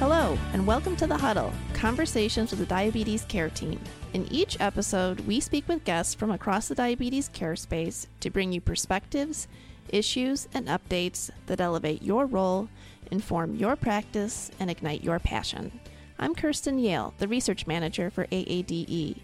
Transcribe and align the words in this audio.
Hello, 0.00 0.38
and 0.54 0.66
welcome 0.66 0.96
to 0.96 1.06
The 1.06 1.18
Huddle 1.18 1.52
Conversations 1.74 2.48
with 2.50 2.58
the 2.58 2.64
Diabetes 2.64 3.26
Care 3.26 3.50
Team. 3.50 3.78
In 4.14 4.26
each 4.32 4.58
episode, 4.58 5.20
we 5.26 5.40
speak 5.40 5.68
with 5.68 5.84
guests 5.84 6.14
from 6.14 6.30
across 6.30 6.68
the 6.68 6.74
diabetes 6.74 7.28
care 7.28 7.54
space 7.54 8.06
to 8.20 8.30
bring 8.30 8.50
you 8.50 8.62
perspectives, 8.62 9.46
issues, 9.90 10.48
and 10.54 10.68
updates 10.68 11.28
that 11.44 11.60
elevate 11.60 12.02
your 12.02 12.24
role, 12.24 12.70
inform 13.10 13.56
your 13.56 13.76
practice, 13.76 14.50
and 14.58 14.70
ignite 14.70 15.04
your 15.04 15.18
passion. 15.18 15.70
I'm 16.18 16.34
Kirsten 16.34 16.78
Yale, 16.78 17.12
the 17.18 17.28
Research 17.28 17.66
Manager 17.66 18.08
for 18.08 18.24
AADE. 18.28 19.20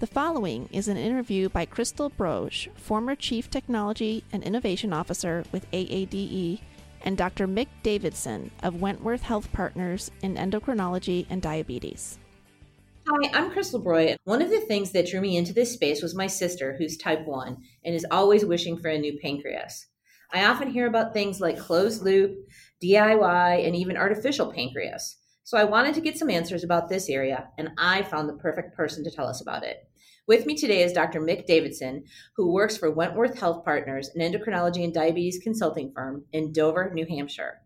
The 0.00 0.06
following 0.08 0.68
is 0.72 0.88
an 0.88 0.96
interview 0.96 1.48
by 1.48 1.66
Crystal 1.66 2.10
Broj, 2.10 2.76
former 2.76 3.14
Chief 3.14 3.48
Technology 3.48 4.24
and 4.32 4.42
Innovation 4.42 4.92
Officer 4.92 5.44
with 5.52 5.70
AADE 5.70 6.62
and 7.02 7.16
Dr. 7.16 7.46
Mick 7.46 7.68
Davidson 7.82 8.50
of 8.62 8.80
Wentworth 8.80 9.22
Health 9.22 9.52
Partners 9.52 10.10
in 10.22 10.36
Endocrinology 10.36 11.26
and 11.30 11.40
Diabetes. 11.42 12.18
Hi, 13.08 13.30
I'm 13.32 13.50
Crystal 13.50 13.80
Broj. 13.80 14.16
One 14.24 14.42
of 14.42 14.50
the 14.50 14.60
things 14.60 14.90
that 14.92 15.06
drew 15.06 15.20
me 15.20 15.36
into 15.36 15.52
this 15.52 15.72
space 15.72 16.02
was 16.02 16.14
my 16.14 16.26
sister, 16.26 16.74
who's 16.76 16.96
type 16.96 17.24
1 17.24 17.56
and 17.84 17.94
is 17.94 18.06
always 18.10 18.44
wishing 18.44 18.76
for 18.76 18.88
a 18.88 18.98
new 18.98 19.18
pancreas. 19.22 19.86
I 20.32 20.44
often 20.44 20.70
hear 20.70 20.86
about 20.86 21.12
things 21.12 21.40
like 21.40 21.58
closed 21.58 22.02
loop, 22.02 22.36
DIY, 22.82 23.66
and 23.66 23.76
even 23.76 23.96
artificial 23.96 24.52
pancreas. 24.52 25.18
So 25.44 25.56
I 25.56 25.62
wanted 25.62 25.94
to 25.94 26.00
get 26.00 26.18
some 26.18 26.28
answers 26.28 26.64
about 26.64 26.88
this 26.88 27.08
area, 27.08 27.48
and 27.56 27.70
I 27.78 28.02
found 28.02 28.28
the 28.28 28.34
perfect 28.34 28.76
person 28.76 29.04
to 29.04 29.10
tell 29.12 29.28
us 29.28 29.40
about 29.40 29.62
it. 29.62 29.88
With 30.28 30.44
me 30.44 30.56
today 30.56 30.82
is 30.82 30.92
Dr. 30.92 31.20
Mick 31.20 31.46
Davidson, 31.46 32.02
who 32.34 32.52
works 32.52 32.76
for 32.76 32.90
Wentworth 32.90 33.38
Health 33.38 33.64
Partners, 33.64 34.10
an 34.12 34.20
endocrinology 34.20 34.82
and 34.82 34.92
diabetes 34.92 35.38
consulting 35.40 35.92
firm 35.92 36.24
in 36.32 36.52
Dover, 36.52 36.90
New 36.92 37.06
Hampshire. 37.06 37.60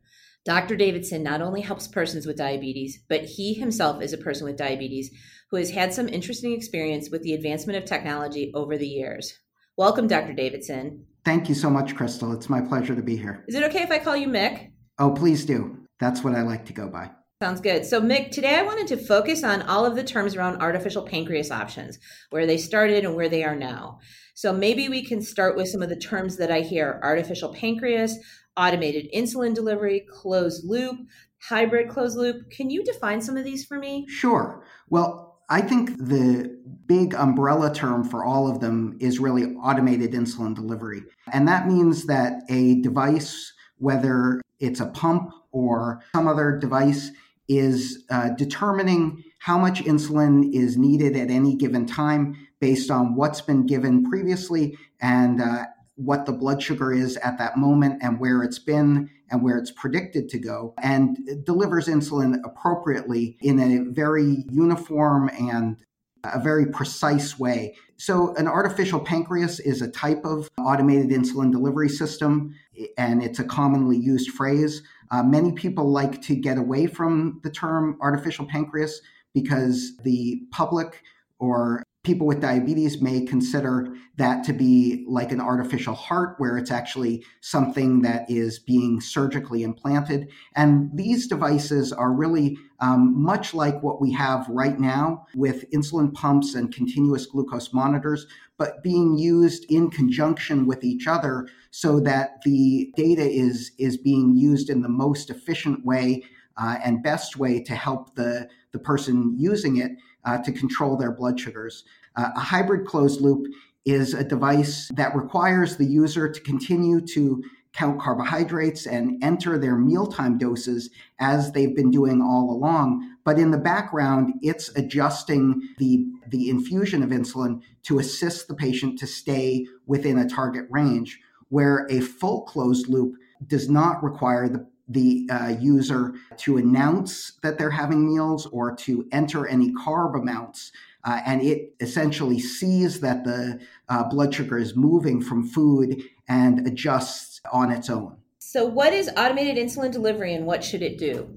Dr. 0.44 0.76
Davidson 0.76 1.22
not 1.22 1.40
only 1.40 1.62
helps 1.62 1.88
persons 1.88 2.26
with 2.26 2.36
diabetes, 2.36 3.02
but 3.08 3.24
he 3.24 3.54
himself 3.54 4.02
is 4.02 4.12
a 4.12 4.18
person 4.18 4.44
with 4.44 4.58
diabetes 4.58 5.10
who 5.50 5.56
has 5.56 5.70
had 5.70 5.94
some 5.94 6.06
interesting 6.06 6.52
experience 6.52 7.08
with 7.08 7.22
the 7.22 7.32
advancement 7.32 7.78
of 7.78 7.86
technology 7.86 8.52
over 8.54 8.76
the 8.76 8.88
years. 8.88 9.38
Welcome, 9.78 10.06
Dr. 10.06 10.34
Davidson. 10.34 11.06
Thank 11.24 11.48
you 11.48 11.54
so 11.54 11.70
much, 11.70 11.96
Crystal. 11.96 12.30
It's 12.34 12.50
my 12.50 12.60
pleasure 12.60 12.94
to 12.94 13.02
be 13.02 13.16
here. 13.16 13.42
Is 13.48 13.54
it 13.54 13.64
okay 13.64 13.84
if 13.84 13.90
I 13.90 13.98
call 14.00 14.16
you 14.16 14.28
Mick? 14.28 14.72
Oh, 14.98 15.12
please 15.12 15.46
do. 15.46 15.78
That's 15.98 16.22
what 16.22 16.34
I 16.34 16.42
like 16.42 16.66
to 16.66 16.74
go 16.74 16.88
by. 16.88 17.10
Sounds 17.42 17.62
good. 17.62 17.86
So, 17.86 18.02
Mick, 18.02 18.32
today 18.32 18.56
I 18.56 18.62
wanted 18.62 18.86
to 18.88 18.98
focus 18.98 19.42
on 19.44 19.62
all 19.62 19.86
of 19.86 19.96
the 19.96 20.04
terms 20.04 20.36
around 20.36 20.60
artificial 20.60 21.02
pancreas 21.02 21.50
options, 21.50 21.98
where 22.28 22.44
they 22.44 22.58
started 22.58 23.02
and 23.02 23.16
where 23.16 23.30
they 23.30 23.44
are 23.44 23.56
now. 23.56 23.98
So, 24.34 24.52
maybe 24.52 24.90
we 24.90 25.02
can 25.02 25.22
start 25.22 25.56
with 25.56 25.68
some 25.68 25.80
of 25.80 25.88
the 25.88 25.96
terms 25.96 26.36
that 26.36 26.50
I 26.50 26.60
hear 26.60 27.00
artificial 27.02 27.54
pancreas, 27.54 28.18
automated 28.58 29.08
insulin 29.16 29.54
delivery, 29.54 30.04
closed 30.10 30.68
loop, 30.68 30.96
hybrid 31.40 31.88
closed 31.88 32.18
loop. 32.18 32.50
Can 32.50 32.68
you 32.68 32.84
define 32.84 33.22
some 33.22 33.38
of 33.38 33.44
these 33.44 33.64
for 33.64 33.78
me? 33.78 34.04
Sure. 34.06 34.62
Well, 34.90 35.40
I 35.48 35.62
think 35.62 35.96
the 35.96 36.62
big 36.84 37.14
umbrella 37.14 37.72
term 37.72 38.04
for 38.04 38.22
all 38.22 38.50
of 38.50 38.60
them 38.60 38.98
is 39.00 39.18
really 39.18 39.54
automated 39.54 40.12
insulin 40.12 40.54
delivery. 40.54 41.04
And 41.32 41.48
that 41.48 41.66
means 41.66 42.04
that 42.04 42.42
a 42.50 42.82
device, 42.82 43.50
whether 43.78 44.42
it's 44.58 44.80
a 44.80 44.86
pump 44.88 45.32
or 45.52 46.02
some 46.14 46.28
other 46.28 46.58
device, 46.58 47.10
is 47.50 48.04
uh, 48.10 48.28
determining 48.30 49.24
how 49.40 49.58
much 49.58 49.82
insulin 49.82 50.54
is 50.54 50.78
needed 50.78 51.16
at 51.16 51.30
any 51.30 51.56
given 51.56 51.84
time 51.84 52.36
based 52.60 52.90
on 52.92 53.16
what's 53.16 53.40
been 53.40 53.66
given 53.66 54.08
previously 54.08 54.78
and 55.00 55.42
uh, 55.42 55.64
what 55.96 56.26
the 56.26 56.32
blood 56.32 56.62
sugar 56.62 56.92
is 56.92 57.16
at 57.18 57.38
that 57.38 57.56
moment 57.56 58.00
and 58.02 58.20
where 58.20 58.44
it's 58.44 58.60
been 58.60 59.10
and 59.30 59.42
where 59.42 59.58
it's 59.58 59.70
predicted 59.70 60.28
to 60.28 60.38
go, 60.38 60.74
and 60.82 61.16
delivers 61.44 61.86
insulin 61.86 62.40
appropriately 62.44 63.36
in 63.42 63.60
a 63.60 63.90
very 63.92 64.44
uniform 64.50 65.28
and 65.38 65.76
a 66.24 66.40
very 66.40 66.66
precise 66.66 67.38
way. 67.38 67.74
So, 67.96 68.34
an 68.36 68.48
artificial 68.48 69.00
pancreas 69.00 69.60
is 69.60 69.82
a 69.82 69.90
type 69.90 70.24
of 70.24 70.48
automated 70.58 71.10
insulin 71.10 71.52
delivery 71.52 71.88
system, 71.88 72.54
and 72.96 73.22
it's 73.22 73.38
a 73.38 73.44
commonly 73.44 73.96
used 73.96 74.30
phrase. 74.30 74.82
Uh, 75.10 75.22
many 75.22 75.52
people 75.52 75.90
like 75.90 76.22
to 76.22 76.36
get 76.36 76.56
away 76.56 76.86
from 76.86 77.40
the 77.42 77.50
term 77.50 77.98
artificial 78.00 78.46
pancreas 78.46 79.00
because 79.34 79.96
the 79.98 80.42
public 80.50 81.02
or 81.40 81.82
people 82.02 82.26
with 82.26 82.40
diabetes 82.40 83.02
may 83.02 83.20
consider 83.26 83.94
that 84.16 84.42
to 84.42 84.54
be 84.54 85.04
like 85.06 85.32
an 85.32 85.40
artificial 85.40 85.94
heart, 85.94 86.34
where 86.38 86.56
it's 86.56 86.70
actually 86.70 87.24
something 87.42 88.00
that 88.00 88.30
is 88.30 88.58
being 88.58 89.00
surgically 89.00 89.62
implanted. 89.62 90.28
And 90.56 90.90
these 90.94 91.26
devices 91.26 91.92
are 91.92 92.12
really 92.12 92.58
um, 92.80 93.22
much 93.22 93.52
like 93.52 93.82
what 93.82 94.00
we 94.00 94.12
have 94.12 94.48
right 94.48 94.78
now 94.80 95.26
with 95.34 95.70
insulin 95.72 96.14
pumps 96.14 96.54
and 96.54 96.74
continuous 96.74 97.26
glucose 97.26 97.72
monitors, 97.74 98.26
but 98.56 98.82
being 98.82 99.18
used 99.18 99.66
in 99.70 99.90
conjunction 99.90 100.66
with 100.66 100.82
each 100.82 101.06
other 101.06 101.48
so 101.70 102.00
that 102.00 102.40
the 102.44 102.92
data 102.96 103.28
is, 103.28 103.72
is 103.78 103.98
being 103.98 104.36
used 104.36 104.70
in 104.70 104.80
the 104.80 104.88
most 104.88 105.28
efficient 105.28 105.84
way 105.84 106.22
uh, 106.56 106.76
and 106.82 107.02
best 107.02 107.36
way 107.36 107.62
to 107.62 107.74
help 107.74 108.14
the, 108.14 108.48
the 108.72 108.78
person 108.78 109.34
using 109.38 109.76
it 109.76 109.92
uh, 110.24 110.38
to 110.38 110.52
control 110.52 110.96
their 110.96 111.12
blood 111.12 111.38
sugars. 111.38 111.84
Uh, 112.16 112.30
a 112.36 112.40
hybrid 112.40 112.86
closed 112.86 113.20
loop 113.20 113.46
is 113.84 114.14
a 114.14 114.24
device 114.24 114.90
that 114.94 115.14
requires 115.16 115.76
the 115.76 115.86
user 115.86 116.30
to 116.30 116.40
continue 116.40 117.00
to 117.00 117.42
count 117.72 118.00
carbohydrates 118.00 118.86
and 118.86 119.22
enter 119.22 119.56
their 119.56 119.76
mealtime 119.76 120.36
doses 120.36 120.90
as 121.20 121.52
they've 121.52 121.76
been 121.76 121.90
doing 121.90 122.20
all 122.20 122.50
along. 122.50 123.16
But 123.24 123.38
in 123.38 123.50
the 123.50 123.58
background, 123.58 124.34
it's 124.42 124.70
adjusting 124.76 125.62
the, 125.78 126.04
the 126.28 126.50
infusion 126.50 127.02
of 127.02 127.10
insulin 127.10 127.62
to 127.84 128.00
assist 128.00 128.48
the 128.48 128.54
patient 128.54 128.98
to 128.98 129.06
stay 129.06 129.66
within 129.86 130.18
a 130.18 130.28
target 130.28 130.66
range, 130.68 131.20
where 131.48 131.86
a 131.90 132.00
full 132.00 132.42
closed 132.42 132.88
loop 132.88 133.14
does 133.46 133.70
not 133.70 134.02
require 134.02 134.48
the 134.48 134.66
the 134.90 135.28
uh, 135.30 135.54
user 135.60 136.14
to 136.36 136.56
announce 136.58 137.32
that 137.42 137.58
they're 137.58 137.70
having 137.70 138.12
meals 138.12 138.46
or 138.46 138.74
to 138.74 139.06
enter 139.12 139.46
any 139.46 139.72
carb 139.72 140.20
amounts. 140.20 140.72
Uh, 141.04 141.20
and 141.24 141.40
it 141.40 141.72
essentially 141.80 142.38
sees 142.38 143.00
that 143.00 143.24
the 143.24 143.58
uh, 143.88 144.04
blood 144.04 144.34
sugar 144.34 144.58
is 144.58 144.76
moving 144.76 145.22
from 145.22 145.46
food 145.46 146.02
and 146.28 146.66
adjusts 146.66 147.40
on 147.52 147.70
its 147.70 147.88
own. 147.88 148.16
So, 148.38 148.66
what 148.66 148.92
is 148.92 149.08
automated 149.16 149.56
insulin 149.56 149.92
delivery 149.92 150.34
and 150.34 150.44
what 150.44 150.62
should 150.62 150.82
it 150.82 150.98
do? 150.98 151.30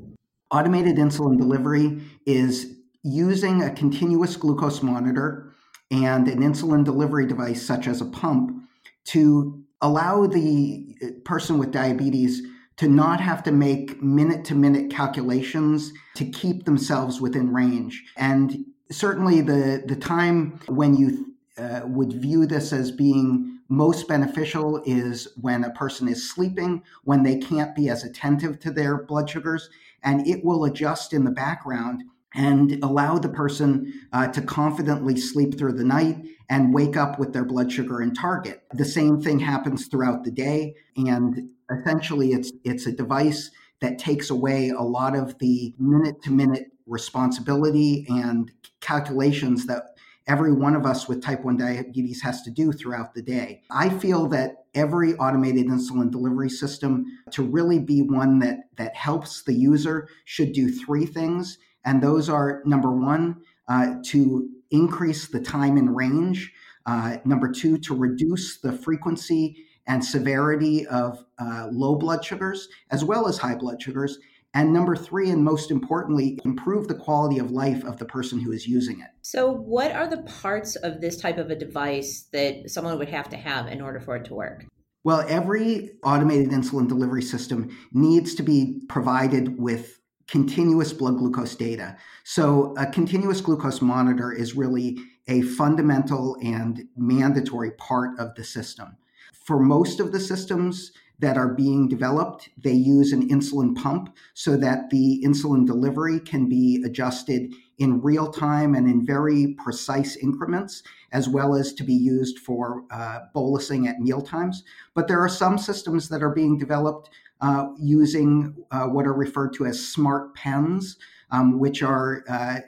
Automated 0.51 0.97
insulin 0.97 1.37
delivery 1.37 2.01
is 2.25 2.75
using 3.03 3.61
a 3.61 3.71
continuous 3.71 4.35
glucose 4.35 4.81
monitor 4.81 5.53
and 5.91 6.27
an 6.27 6.39
insulin 6.39 6.83
delivery 6.83 7.27
device, 7.27 7.61
such 7.61 7.87
as 7.87 8.01
a 8.01 8.05
pump, 8.05 8.63
to 9.05 9.63
allow 9.81 10.25
the 10.25 10.95
uh, 11.03 11.07
person 11.23 11.57
with 11.59 11.71
diabetes 11.71 12.41
to 12.77 12.87
not 12.87 13.19
have 13.21 13.43
to 13.43 13.51
make 13.51 14.01
minute 14.01 14.43
to 14.45 14.55
minute 14.55 14.91
calculations 14.91 15.91
to 16.15 16.25
keep 16.25 16.65
themselves 16.65 17.21
within 17.21 17.53
range. 17.53 18.03
And 18.17 18.65
certainly 18.91 19.41
the, 19.41 19.83
the 19.85 19.95
time 19.95 20.59
when 20.67 20.95
you 20.95 21.33
uh, 21.57 21.81
would 21.85 22.13
view 22.13 22.45
this 22.45 22.73
as 22.73 22.91
being 22.91 23.59
most 23.69 24.07
beneficial 24.07 24.81
is 24.85 25.27
when 25.39 25.63
a 25.63 25.71
person 25.71 26.07
is 26.07 26.29
sleeping, 26.29 26.83
when 27.03 27.23
they 27.23 27.37
can't 27.37 27.75
be 27.75 27.89
as 27.89 28.03
attentive 28.03 28.59
to 28.59 28.71
their 28.71 29.03
blood 29.03 29.29
sugars, 29.29 29.69
and 30.03 30.27
it 30.27 30.43
will 30.43 30.65
adjust 30.65 31.13
in 31.13 31.23
the 31.23 31.31
background 31.31 32.03
and 32.35 32.83
allow 32.83 33.17
the 33.17 33.29
person 33.29 33.93
uh, 34.11 34.27
to 34.27 34.41
confidently 34.41 35.15
sleep 35.15 35.57
through 35.57 35.73
the 35.73 35.83
night 35.83 36.17
and 36.49 36.73
wake 36.73 36.97
up 36.97 37.19
with 37.19 37.31
their 37.31 37.45
blood 37.45 37.71
sugar 37.71 38.01
in 38.01 38.13
target. 38.13 38.63
The 38.73 38.85
same 38.85 39.21
thing 39.21 39.39
happens 39.39 39.87
throughout 39.87 40.23
the 40.23 40.31
day, 40.31 40.75
and 40.97 41.49
essentially 41.79 42.31
it's 42.31 42.51
it's 42.63 42.85
a 42.87 42.91
device 42.91 43.51
that 43.81 43.99
takes 43.99 44.29
away 44.29 44.69
a 44.69 44.81
lot 44.81 45.15
of 45.15 45.37
the 45.39 45.73
minute 45.77 46.21
to 46.23 46.31
minute 46.31 46.67
responsibility 46.85 48.05
and 48.09 48.51
calculations 48.81 49.65
that 49.65 49.83
every 50.27 50.53
one 50.53 50.75
of 50.75 50.85
us 50.85 51.07
with 51.07 51.21
type 51.21 51.43
1 51.43 51.57
diabetes 51.57 52.21
has 52.21 52.41
to 52.43 52.51
do 52.51 52.71
throughout 52.71 53.13
the 53.13 53.21
day. 53.21 53.61
I 53.69 53.89
feel 53.89 54.27
that 54.29 54.65
every 54.73 55.15
automated 55.15 55.67
insulin 55.67 56.11
delivery 56.11 56.49
system 56.49 57.05
to 57.31 57.43
really 57.43 57.79
be 57.79 58.01
one 58.01 58.39
that 58.39 58.59
that 58.77 58.95
helps 58.95 59.43
the 59.43 59.53
user 59.53 60.07
should 60.25 60.53
do 60.53 60.71
three 60.71 61.05
things 61.05 61.57
and 61.85 62.01
those 62.01 62.29
are 62.29 62.61
number 62.65 62.91
one 62.91 63.41
uh, 63.67 63.95
to 64.05 64.49
increase 64.71 65.27
the 65.27 65.39
time 65.39 65.77
in 65.77 65.93
range 65.93 66.51
uh, 66.85 67.17
number 67.23 67.51
two 67.51 67.77
to 67.77 67.95
reduce 67.95 68.59
the 68.59 68.71
frequency 68.71 69.65
and 69.87 70.03
severity 70.03 70.85
of 70.87 71.25
uh, 71.39 71.67
low 71.71 71.95
blood 71.95 72.23
sugars 72.23 72.69
as 72.91 73.03
well 73.03 73.27
as 73.27 73.37
high 73.37 73.55
blood 73.55 73.81
sugars 73.81 74.19
and 74.55 74.71
number 74.71 74.95
three, 74.95 75.31
and 75.31 75.43
most 75.43 75.71
importantly, 75.71 76.39
improve 76.45 76.87
the 76.87 76.93
quality 76.93 77.39
of 77.39 77.51
life 77.51 77.83
of 77.83 77.97
the 77.97 78.05
person 78.05 78.39
who 78.39 78.51
is 78.51 78.67
using 78.67 78.99
it. 78.99 79.07
So, 79.23 79.51
what 79.51 79.91
are 79.91 80.07
the 80.07 80.21
parts 80.23 80.75
of 80.75 81.01
this 81.01 81.17
type 81.17 81.39
of 81.39 81.49
a 81.49 81.55
device 81.55 82.27
that 82.33 82.69
someone 82.69 82.99
would 82.99 83.09
have 83.09 83.29
to 83.29 83.37
have 83.37 83.67
in 83.67 83.81
order 83.81 83.99
for 83.99 84.15
it 84.15 84.25
to 84.25 84.35
work? 84.35 84.65
Well, 85.03 85.25
every 85.27 85.91
automated 86.03 86.51
insulin 86.51 86.87
delivery 86.87 87.23
system 87.23 87.75
needs 87.93 88.35
to 88.35 88.43
be 88.43 88.81
provided 88.87 89.59
with 89.59 89.99
continuous 90.27 90.93
blood 90.93 91.17
glucose 91.17 91.55
data. 91.55 91.97
So, 92.23 92.75
a 92.77 92.85
continuous 92.85 93.41
glucose 93.41 93.81
monitor 93.81 94.31
is 94.31 94.55
really 94.55 94.99
a 95.27 95.41
fundamental 95.41 96.37
and 96.43 96.83
mandatory 96.95 97.71
part 97.71 98.19
of 98.19 98.35
the 98.35 98.43
system. 98.43 98.97
For 99.43 99.59
most 99.59 99.99
of 99.99 100.11
the 100.11 100.19
systems, 100.19 100.91
that 101.23 101.37
are 101.37 101.53
being 101.53 101.87
developed. 101.87 102.49
They 102.57 102.73
use 102.73 103.13
an 103.13 103.29
insulin 103.29 103.75
pump 103.75 104.13
so 104.33 104.57
that 104.57 104.89
the 104.89 105.23
insulin 105.25 105.65
delivery 105.65 106.19
can 106.19 106.49
be 106.49 106.83
adjusted 106.85 107.53
in 107.77 108.01
real 108.01 108.29
time 108.29 108.75
and 108.75 108.89
in 108.89 109.05
very 109.05 109.55
precise 109.63 110.17
increments, 110.17 110.83
as 111.13 111.29
well 111.29 111.55
as 111.55 111.73
to 111.75 111.83
be 111.83 111.93
used 111.93 112.39
for 112.39 112.83
uh, 112.91 113.19
bolusing 113.33 113.87
at 113.87 113.99
meal 113.99 114.21
times. 114.21 114.63
But 114.93 115.07
there 115.07 115.19
are 115.19 115.29
some 115.29 115.57
systems 115.57 116.09
that 116.09 116.21
are 116.21 116.33
being 116.33 116.57
developed 116.57 117.09
uh, 117.39 117.67
using 117.79 118.55
uh, 118.71 118.87
what 118.87 119.05
are 119.05 119.13
referred 119.13 119.53
to 119.53 119.65
as 119.65 119.87
smart 119.87 120.35
pens, 120.35 120.97
um, 121.31 121.57
which 121.57 121.81
are 121.81 122.23
uh, 122.27 122.59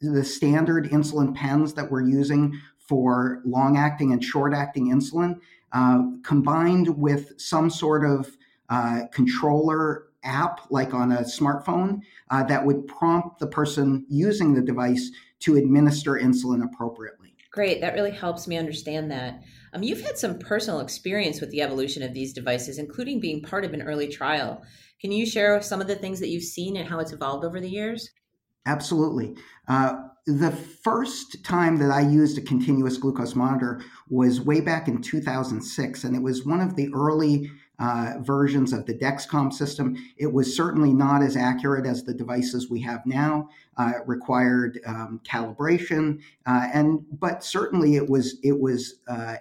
the 0.00 0.24
standard 0.24 0.88
insulin 0.90 1.34
pens 1.34 1.74
that 1.74 1.90
we're 1.90 2.08
using 2.08 2.58
for 2.78 3.40
long 3.44 3.76
acting 3.76 4.12
and 4.12 4.24
short 4.24 4.54
acting 4.54 4.90
insulin 4.90 5.36
uh, 5.72 6.02
combined 6.22 6.88
with 6.98 7.40
some 7.40 7.70
sort 7.70 8.04
of 8.04 8.36
uh, 8.68 9.02
controller 9.12 10.06
app, 10.22 10.60
like 10.70 10.94
on 10.94 11.12
a 11.12 11.20
smartphone, 11.20 12.00
uh, 12.30 12.42
that 12.44 12.64
would 12.64 12.86
prompt 12.86 13.38
the 13.38 13.46
person 13.46 14.04
using 14.08 14.54
the 14.54 14.60
device 14.60 15.10
to 15.40 15.56
administer 15.56 16.12
insulin 16.12 16.64
appropriately. 16.64 17.34
Great, 17.52 17.80
that 17.80 17.94
really 17.94 18.12
helps 18.12 18.46
me 18.46 18.56
understand 18.56 19.10
that. 19.10 19.42
Um, 19.72 19.82
you've 19.82 20.02
had 20.02 20.18
some 20.18 20.38
personal 20.38 20.80
experience 20.80 21.40
with 21.40 21.50
the 21.50 21.62
evolution 21.62 22.02
of 22.02 22.14
these 22.14 22.32
devices, 22.32 22.78
including 22.78 23.18
being 23.18 23.42
part 23.42 23.64
of 23.64 23.72
an 23.72 23.82
early 23.82 24.06
trial. 24.06 24.62
Can 25.00 25.10
you 25.10 25.26
share 25.26 25.60
some 25.62 25.80
of 25.80 25.86
the 25.86 25.96
things 25.96 26.20
that 26.20 26.28
you've 26.28 26.44
seen 26.44 26.76
and 26.76 26.88
how 26.88 27.00
it's 27.00 27.12
evolved 27.12 27.44
over 27.44 27.60
the 27.60 27.68
years? 27.68 28.08
Absolutely. 28.66 29.34
Uh, 29.68 29.94
the 30.26 30.50
first 30.50 31.42
time 31.44 31.76
that 31.78 31.90
I 31.90 32.02
used 32.02 32.36
a 32.38 32.42
continuous 32.42 32.98
glucose 32.98 33.34
monitor 33.34 33.80
was 34.08 34.40
way 34.40 34.60
back 34.60 34.86
in 34.86 35.00
2006, 35.00 36.04
and 36.04 36.14
it 36.14 36.22
was 36.22 36.44
one 36.44 36.60
of 36.60 36.76
the 36.76 36.92
early 36.94 37.50
uh, 37.78 38.14
versions 38.20 38.74
of 38.74 38.84
the 38.84 38.92
Dexcom 38.94 39.50
system. 39.52 39.96
It 40.18 40.32
was 40.32 40.54
certainly 40.54 40.92
not 40.92 41.22
as 41.22 41.36
accurate 41.36 41.86
as 41.86 42.04
the 42.04 42.12
devices 42.12 42.70
we 42.70 42.82
have 42.82 43.00
now. 43.06 43.48
Uh, 43.78 43.92
it 43.96 44.02
required 44.06 44.78
um, 44.86 45.20
calibration, 45.24 46.20
uh, 46.44 46.68
and 46.74 47.00
but 47.10 47.42
certainly 47.42 47.96
it 47.96 48.08
was 48.10 48.36
it 48.42 48.60
was 48.60 48.96
uh, 49.08 49.36